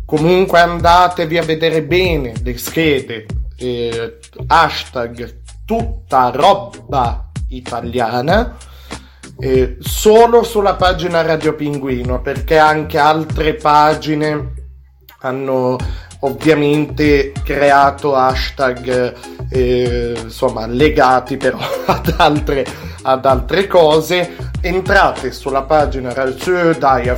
Comunque 0.06 0.60
andatevi 0.60 1.38
a 1.38 1.44
vedere 1.44 1.84
bene 1.84 2.34
le 2.44 2.58
schede, 2.58 3.28
eh, 3.56 4.18
hashtag 4.48 5.38
tutta 5.64 6.32
roba 6.36 7.32
italiana, 7.48 8.58
eh, 9.40 9.78
solo 9.80 10.44
sulla 10.44 10.76
pagina 10.76 11.22
Radio 11.22 11.56
Pinguino, 11.56 12.20
perché 12.20 12.58
anche 12.58 12.98
altre 12.98 13.54
pagine 13.54 14.60
hanno 15.22 15.78
ovviamente 16.20 17.32
creato 17.44 18.16
hashtag 18.16 19.16
eh, 19.50 20.20
insomma 20.22 20.66
legati 20.68 21.38
però 21.38 21.58
ad 21.86 22.14
altre, 22.18 22.66
ad 23.04 23.26
altre 23.26 23.68
cose. 23.68 24.50
Entrate 24.64 25.32
sulla 25.32 25.64
pagina 25.64 26.14
Ra- 26.14 26.32
sì, 26.38 26.52
dai 26.78 27.12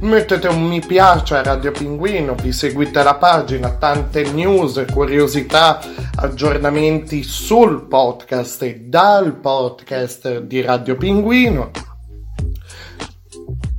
mettete 0.00 0.48
un 0.48 0.64
mi 0.64 0.80
piace 0.80 1.36
a 1.36 1.42
Radio 1.42 1.70
Pinguino 1.70 2.34
vi 2.34 2.52
seguite 2.52 3.02
la 3.02 3.14
pagina 3.14 3.70
tante 3.70 4.24
news 4.24 4.84
curiosità 4.92 5.80
aggiornamenti 6.16 7.22
sul 7.22 7.86
podcast 7.86 8.62
e 8.64 8.80
dal 8.80 9.36
podcast 9.36 10.40
di 10.40 10.60
Radio 10.60 10.96
Pinguino. 10.96 11.70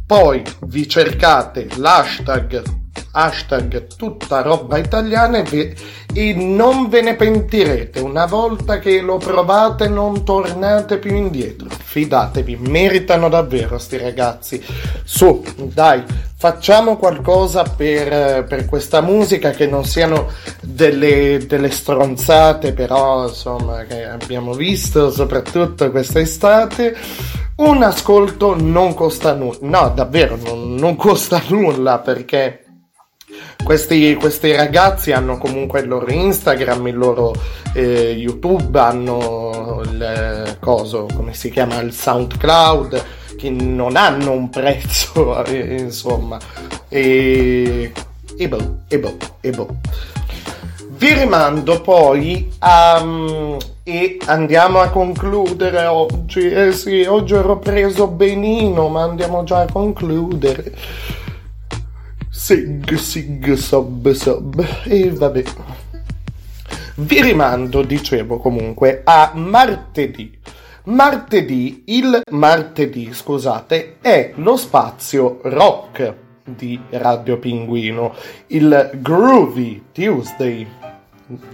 Poi 0.07 0.43
vi 0.61 0.89
cercate 0.89 1.67
l'hashtag 1.75 2.80
hashtag 3.11 3.87
tutta 3.95 4.41
roba 4.41 4.77
italiana 4.77 5.39
e, 5.39 5.43
vi- 5.43 5.73
e 6.13 6.33
non 6.33 6.89
ve 6.89 7.01
ne 7.01 7.15
pentirete. 7.15 7.99
Una 7.99 8.25
volta 8.25 8.79
che 8.79 9.01
lo 9.01 9.17
provate 9.17 9.87
non 9.87 10.23
tornate 10.23 10.97
più 10.97 11.15
indietro. 11.15 11.67
Fidatevi 11.69 12.57
meritano 12.57 13.29
davvero 13.29 13.77
sti 13.77 13.97
ragazzi. 13.97 14.63
Su 15.03 15.43
dai 15.55 16.03
facciamo 16.37 16.97
qualcosa 16.97 17.63
per, 17.63 18.45
per 18.45 18.65
questa 18.65 19.01
musica 19.01 19.51
che 19.51 19.67
non 19.67 19.85
siano 19.85 20.29
delle, 20.61 21.45
delle 21.45 21.69
stronzate 21.69 22.73
però 22.73 23.27
insomma 23.27 23.83
che 23.83 24.05
abbiamo 24.07 24.53
visto 24.53 25.11
soprattutto 25.11 25.91
quest'estate. 25.91 26.97
Un 27.57 27.83
ascolto 27.83 28.55
non 28.59 28.95
costa 28.95 29.35
nulla 29.35 29.57
no 29.61 29.91
davvero 29.93 30.35
non, 30.35 30.73
non 30.73 30.95
costa 30.95 31.39
nulla 31.49 31.99
perché 31.99 32.60
questi, 33.63 34.15
questi 34.15 34.55
ragazzi 34.55 35.11
hanno 35.11 35.37
comunque 35.37 35.81
il 35.81 35.87
loro 35.87 36.11
Instagram, 36.11 36.87
il 36.87 36.97
loro 36.97 37.33
eh, 37.73 38.11
YouTube, 38.11 38.77
hanno 38.79 39.81
il 39.85 40.01
eh, 40.01 40.57
coso, 40.59 41.07
come 41.15 41.33
si 41.33 41.49
chiama, 41.51 41.79
il 41.79 41.93
SoundCloud, 41.93 43.03
che 43.37 43.49
non 43.49 43.95
hanno 43.95 44.31
un 44.31 44.49
prezzo, 44.49 45.43
eh, 45.45 45.77
insomma. 45.79 46.39
E, 46.89 47.91
e 48.37 48.47
boh, 48.47 48.79
e 48.87 48.99
boh, 48.99 49.17
e 49.39 49.49
boh. 49.51 49.75
Vi 50.89 51.13
rimando 51.13 51.81
poi 51.81 52.51
a... 52.59 53.03
e 53.83 54.19
andiamo 54.25 54.81
a 54.81 54.89
concludere 54.89 55.85
oggi. 55.85 56.51
Eh 56.51 56.71
sì, 56.73 57.03
oggi 57.03 57.33
ero 57.33 57.57
preso 57.57 58.07
benino, 58.07 58.87
ma 58.87 59.03
andiamo 59.03 59.43
già 59.43 59.61
a 59.61 59.71
concludere. 59.71 60.73
Sig, 62.43 62.95
sig, 62.95 63.53
sob, 63.53 64.09
sob. 64.13 64.65
E 64.85 65.11
vabbè. 65.11 65.43
Vi 66.95 67.21
rimando, 67.21 67.83
dicevo 67.83 68.39
comunque, 68.39 69.01
a 69.03 69.33
martedì. 69.35 70.39
Martedì, 70.85 71.83
il 71.85 72.23
martedì, 72.31 73.13
scusate, 73.13 73.97
è 74.01 74.31
lo 74.37 74.57
spazio 74.57 75.37
rock 75.43 76.15
di 76.43 76.81
Radio 76.89 77.37
Pinguino, 77.37 78.15
il 78.47 78.89
Groovy 78.95 79.83
Tuesday 79.91 80.67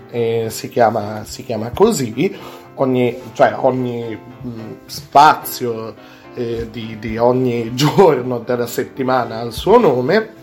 eh, 0.09 0.45
si, 0.49 0.69
chiama, 0.69 1.25
si 1.25 1.43
chiama 1.43 1.69
così, 1.71 2.33
ogni, 2.75 3.13
cioè 3.33 3.55
ogni 3.57 4.17
mh, 4.41 4.75
spazio 4.85 5.93
eh, 6.33 6.69
di, 6.71 6.95
di 6.97 7.17
ogni 7.17 7.75
giorno 7.75 8.39
della 8.39 8.67
settimana 8.67 9.41
ha 9.41 9.43
il 9.43 9.51
suo 9.51 9.77
nome, 9.77 10.36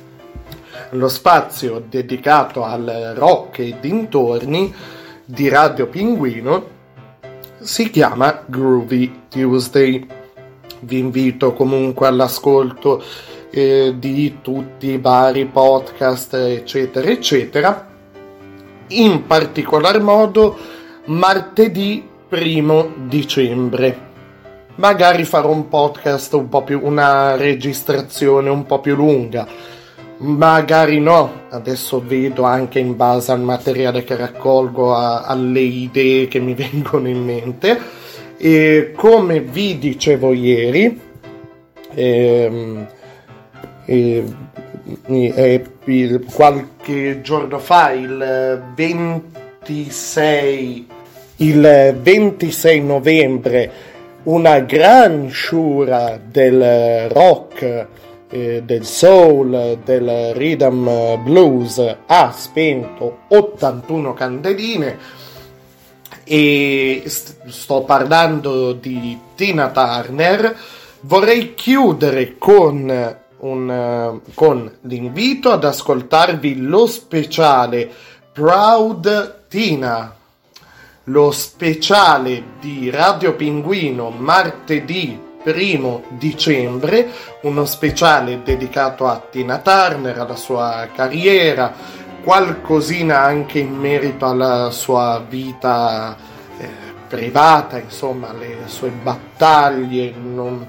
lo 0.95 1.09
spazio 1.09 1.83
dedicato 1.89 2.63
al 2.63 3.15
rock 3.17 3.59
e 3.59 3.77
dintorni 3.81 4.73
di 5.25 5.49
Radio 5.49 5.87
Pinguino 5.87 6.73
si 7.61 7.91
chiama 7.91 8.43
Groovy 8.47 9.23
Tuesday. 9.29 10.07
Vi 10.81 10.99
invito 10.99 11.53
comunque 11.53 12.07
all'ascolto 12.07 13.03
eh, 13.51 13.95
di 13.99 14.39
tutti 14.41 14.91
i 14.91 14.99
vari 14.99 15.47
podcast, 15.47 16.35
eccetera, 16.35 17.09
eccetera. 17.09 17.89
In 18.89 19.27
particolar 19.27 20.01
modo 20.01 20.57
martedì 21.07 22.07
primo 22.29 22.93
dicembre. 23.07 24.13
Magari 24.77 25.25
farò 25.25 25.51
un 25.51 25.69
podcast 25.69 26.35
un 26.35 26.49
po' 26.49 26.63
più, 26.63 26.81
una 26.83 27.37
registrazione 27.37 28.49
un 28.51 28.67
po' 28.67 28.81
più 28.81 28.95
lunga. 28.95 29.74
Magari 30.17 31.01
no, 31.01 31.43
adesso 31.51 32.03
vedo 32.05 32.45
anche 32.45 32.79
in 32.79 32.97
base 32.97 33.33
al 33.33 33.41
materiale 33.41 34.05
che 34.05 34.17
raccolgo, 34.17 34.95
a, 34.95 35.23
alle 35.23 35.61
idee 35.61 36.29
che 36.29 36.39
mi 36.41 36.55
vengono 36.71 37.09
in 37.09 37.23
mente. 37.25 37.79
E 38.37 38.93
come 38.95 39.41
vi 39.41 39.79
dicevo 39.79 40.33
ieri, 40.33 41.01
ehm, 41.95 42.87
eh, 43.87 44.25
eh, 45.07 45.65
il- 45.85 46.25
qualche 46.33 47.21
giorno 47.21 47.59
fa, 47.59 47.91
il 47.93 48.63
26, 48.75 50.87
il 51.37 51.97
26 52.01 52.81
novembre, 52.83 53.71
una 54.25 54.59
gran 54.61 55.29
sciura 55.31 56.19
del 56.23 57.09
rock, 57.11 57.87
eh, 58.35 58.63
del 58.65 58.85
soul, 58.85 59.79
del 59.85 60.35
rhythm 60.35 61.23
blues 61.23 61.97
ha 62.07 62.33
spento 62.33 63.19
81 63.29 64.13
candeline 64.13 64.99
e 66.25 67.05
st- 67.07 67.47
sto 67.47 67.83
parlando 67.83 68.73
di 68.73 69.17
Tina 69.37 69.71
Turner. 69.71 70.57
Vorrei 71.03 71.55
chiudere 71.55 72.37
con, 72.37 73.17
un, 73.39 73.71
eh, 73.71 74.33
con 74.35 74.79
l'invito 74.81 75.53
ad 75.53 75.63
ascoltarvi 75.63 76.57
lo 76.57 76.87
speciale 76.87 77.89
Proud 78.33 79.45
Tina, 79.47 80.13
lo 81.05 81.31
speciale 81.31 82.43
di 82.59 82.91
Radio 82.91 83.35
Pinguino 83.35 84.11
martedì 84.11 85.24
primo 85.45 86.05
dicembre, 86.09 87.07
uno 87.43 87.67
speciale 87.67 88.43
dedicato 88.43 89.07
a 89.07 89.23
Tina 89.31 89.59
Turner, 89.59 90.19
alla 90.19 90.37
sua 90.37 90.89
carriera, 90.93 91.73
qualcosina 92.25 93.21
anche 93.21 93.59
in 93.59 93.75
merito 93.75 94.27
alla 94.27 94.71
sua 94.71 95.23
vita 95.29 96.17
eh, 96.59 96.69
privata, 97.07 97.79
insomma, 97.79 98.33
le 98.33 98.61
sue 98.65 98.89
battaglie, 98.89 100.15
non, 100.17 100.67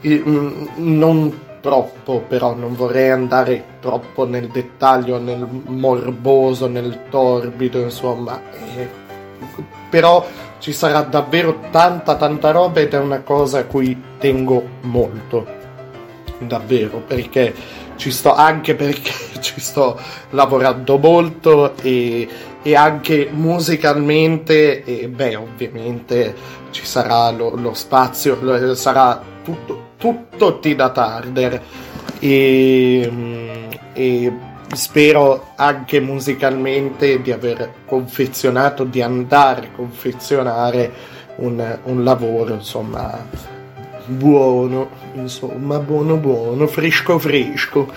eh, 0.00 0.22
mm, 0.24 0.66
non 0.76 1.40
troppo, 1.60 2.20
però 2.20 2.54
non 2.54 2.76
vorrei 2.76 3.10
andare 3.10 3.78
troppo 3.80 4.24
nel 4.24 4.46
dettaglio, 4.46 5.18
nel 5.18 5.44
morboso, 5.66 6.68
nel 6.68 7.08
torbido, 7.10 7.80
insomma. 7.80 8.40
eh, 8.76 9.05
però 9.88 10.26
ci 10.58 10.72
sarà 10.72 11.02
davvero 11.02 11.60
tanta 11.70 12.16
tanta 12.16 12.50
roba 12.50 12.80
ed 12.80 12.92
è 12.94 12.98
una 12.98 13.20
cosa 13.20 13.60
a 13.60 13.64
cui 13.64 14.00
tengo 14.18 14.62
molto. 14.82 15.54
Davvero 16.38 16.98
perché 16.98 17.54
ci 17.96 18.10
sto 18.10 18.34
anche 18.34 18.74
perché 18.74 19.12
ci 19.40 19.60
sto 19.60 19.98
lavorando 20.30 20.98
molto 20.98 21.76
e, 21.76 22.28
e 22.62 22.74
anche 22.74 23.28
musicalmente 23.30 24.84
e 24.84 25.08
beh 25.08 25.36
ovviamente 25.36 26.34
ci 26.70 26.84
sarà 26.84 27.30
lo, 27.30 27.54
lo 27.54 27.72
spazio 27.72 28.36
lo- 28.40 28.74
sarà 28.74 29.22
tutto 29.42 29.84
tutto 29.96 30.58
Tina 30.58 30.90
Turner 30.90 31.62
e, 32.18 33.08
mm, 33.10 33.70
e 33.94 34.32
spero 34.74 35.52
anche 35.56 36.00
musicalmente 36.00 37.20
di 37.22 37.30
aver 37.30 37.72
confezionato 37.86 38.84
di 38.84 39.00
andare 39.00 39.66
a 39.66 39.76
confezionare 39.76 40.92
un, 41.36 41.78
un 41.84 42.02
lavoro 42.02 42.54
insomma 42.54 43.24
buono 44.06 44.88
insomma 45.14 45.78
buono 45.78 46.16
buono 46.16 46.66
fresco 46.66 47.18
fresco. 47.18 47.92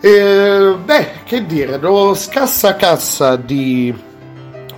E, 0.00 0.76
beh 0.82 1.08
che 1.24 1.44
dire 1.44 1.76
lo 1.78 2.14
scassacassa 2.14 3.36
di, 3.36 3.94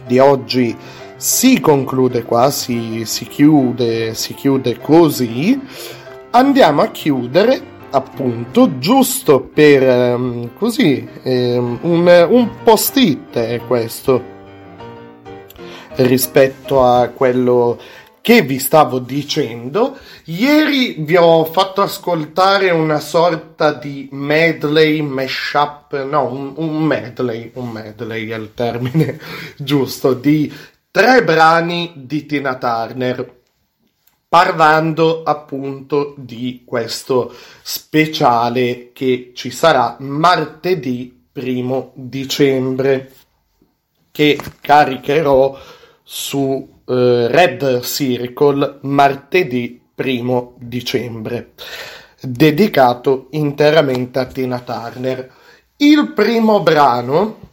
di 0.07 0.18
oggi 0.18 0.76
si 1.16 1.61
conclude 1.61 2.24
qua 2.24 2.51
si, 2.51 3.05
si 3.05 3.26
chiude 3.26 4.14
si 4.14 4.35
chiude 4.35 4.78
così. 4.78 5.61
Andiamo 6.30 6.83
a 6.83 6.89
chiudere 6.89 7.72
appunto 7.93 8.78
giusto 8.78 9.40
per 9.40 9.82
ehm, 9.82 10.51
così 10.57 11.07
ehm, 11.22 11.78
un, 11.82 12.26
un 12.28 12.51
post-it 12.64 13.38
è 13.38 13.61
questo 13.66 14.30
rispetto 15.97 16.82
a 16.82 17.09
quello 17.09 17.78
che 18.22 18.43
vi 18.43 18.59
stavo 18.59 18.99
dicendo. 19.01 19.99
Ieri 20.24 20.97
vi 20.99 21.16
ho 21.16 21.45
fatto 21.45 21.82
ascoltare 21.82 22.70
una 22.70 23.01
sorta 23.01 23.72
di 23.72 24.09
medley, 24.12 25.03
mashup, 25.03 26.05
no, 26.05 26.32
un, 26.32 26.53
un 26.57 26.82
medley, 26.82 27.51
un 27.55 27.68
medley 27.70 28.28
è 28.28 28.36
il 28.36 28.53
termine 28.55 29.18
giusto, 29.59 30.14
di 30.14 30.51
tre 30.90 31.24
brani 31.24 31.93
di 31.97 32.24
Tina 32.24 32.55
Turner 32.55 33.40
parlando 34.33 35.24
appunto 35.24 36.14
di 36.16 36.62
questo 36.64 37.35
speciale 37.61 38.89
che 38.95 39.33
ci 39.35 39.51
sarà 39.51 39.97
martedì 39.99 41.26
primo 41.30 41.93
dicembre 41.93 43.12
che 44.11 44.41
caricherò 44.62 45.59
su 46.03 46.80
eh, 46.87 47.26
Red 47.28 47.83
Circle 47.83 48.78
martedì 48.85 49.83
primo 49.95 50.55
dicembre 50.57 51.51
dedicato 52.18 53.26
interamente 53.33 54.18
a 54.18 54.24
Tina 54.24 54.61
Turner. 54.61 55.30
Il 55.76 56.11
primo 56.14 56.62
brano 56.62 57.51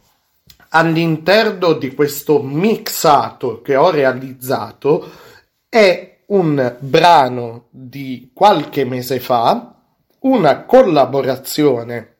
all'interno 0.70 1.74
di 1.74 1.94
questo 1.94 2.40
mixato 2.42 3.60
che 3.60 3.76
ho 3.76 3.90
realizzato 3.90 5.28
è 5.68 6.09
un 6.30 6.76
brano 6.78 7.66
di 7.70 8.30
qualche 8.32 8.84
mese 8.84 9.20
fa, 9.20 9.74
una 10.20 10.64
collaborazione 10.64 12.16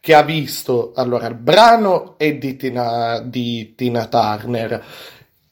che 0.00 0.14
ha 0.14 0.22
visto, 0.22 0.92
allora 0.94 1.26
il 1.26 1.34
brano 1.34 2.16
è 2.16 2.34
di 2.34 2.56
Tina, 2.56 3.20
di 3.20 3.74
Tina 3.74 4.06
Turner, 4.06 4.84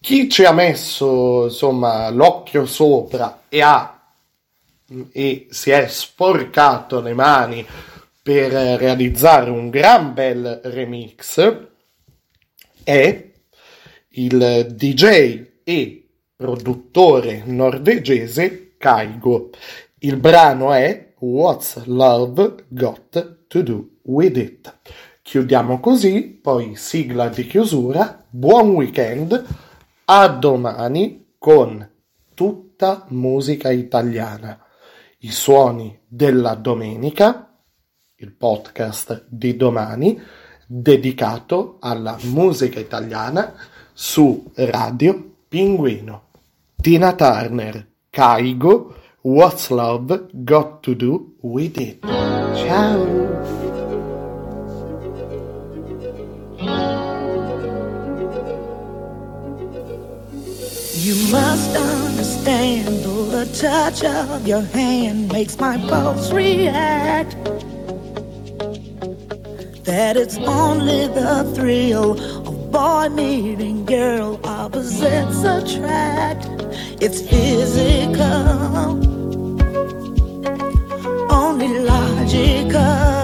chi 0.01 0.29
ci 0.29 0.45
ha 0.45 0.53
messo 0.53 1.45
insomma 1.45 2.09
l'occhio 2.09 2.65
sopra 2.67 3.43
e 3.49 3.61
ha 3.61 3.95
e 5.13 5.49
si 5.51 5.71
è 5.71 5.87
sporcato 5.87 7.01
le 7.01 7.13
mani 7.13 7.67
per 8.23 8.53
realizzare 8.53 9.51
un 9.51 9.69
gran 9.69 10.15
bel 10.15 10.61
remix 10.65 11.67
è 12.85 13.31
il 14.11 14.67
DJ 14.71 15.45
e 15.63 16.08
produttore 16.39 17.43
norvegese 17.47 18.76
Kaigo. 18.78 19.51
Il 19.99 20.18
brano 20.18 20.72
è 20.72 21.14
What's 21.18 21.84
Love 21.86 22.66
Got 22.68 23.47
to 23.49 23.62
Do 23.62 23.89
With 24.03 24.36
It. 24.36 24.78
Chiudiamo 25.20 25.80
così, 25.80 26.39
poi 26.41 26.76
sigla 26.76 27.28
di 27.28 27.45
chiusura, 27.45 28.24
buon 28.30 28.68
weekend, 28.68 29.47
a 30.05 30.28
domani 30.28 31.34
con 31.39 31.91
tutta 32.34 33.07
musica 33.09 33.72
italiana. 33.72 34.64
I 35.18 35.32
suoni 35.32 35.99
della 36.07 36.55
domenica, 36.55 37.53
il 38.14 38.32
podcast 38.32 39.24
di 39.28 39.57
domani, 39.57 40.22
dedicato 40.64 41.78
alla 41.80 42.16
musica 42.26 42.78
italiana 42.78 43.55
su 43.93 44.53
Radio 44.55 45.34
Pinguino. 45.49 46.26
Tina 46.81 47.12
Turner, 47.16 47.87
Caigo, 48.12 48.95
What's 49.22 49.68
Love 49.72 50.45
Got 50.45 50.85
to 50.85 50.95
Do 50.95 51.35
with 51.43 51.76
It? 51.76 52.01
Ciao! 52.03 53.03
You 60.95 61.14
must 61.33 61.76
understand, 61.76 63.03
though 63.03 63.24
the 63.24 63.47
touch 63.59 64.05
of 64.05 64.47
your 64.47 64.62
hand 64.62 65.33
makes 65.33 65.59
my 65.59 65.79
pulse 65.89 66.33
react. 66.33 67.33
That 69.85 70.16
it's 70.16 70.39
only 70.39 71.09
the 71.09 71.51
thrill 71.57 72.14
boy 72.79 73.09
meeting 73.09 73.85
girl, 73.85 74.39
opposites 74.45 75.43
attract. 75.43 76.47
It's 77.05 77.20
physical, 77.29 78.39
only 81.41 81.72
logical. 81.93 83.18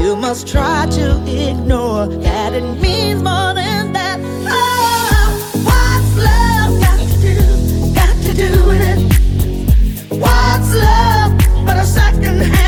You 0.00 0.14
must 0.14 0.46
try 0.46 0.86
to 0.98 1.06
ignore 1.48 2.06
that 2.26 2.52
it 2.52 2.68
means 2.80 3.20
more 3.30 3.52
than 3.60 3.92
that. 3.96 4.18
Oh, 4.58 5.28
what's 5.68 6.12
love 6.28 6.72
got 6.86 7.00
to 7.10 7.16
do? 7.26 7.38
Got 8.00 8.16
to 8.26 8.32
do 8.42 8.50
with 8.68 8.82
it. 8.92 9.00
What's 10.24 10.70
love 10.86 11.32
but 11.66 11.76
a 11.78 11.86
second 11.98 12.42
hand? 12.42 12.65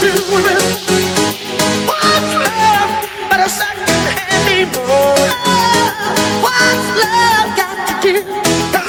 What's 0.00 0.16
love 6.96 7.56
got 7.56 8.02
to 8.02 8.02
give? 8.02 8.79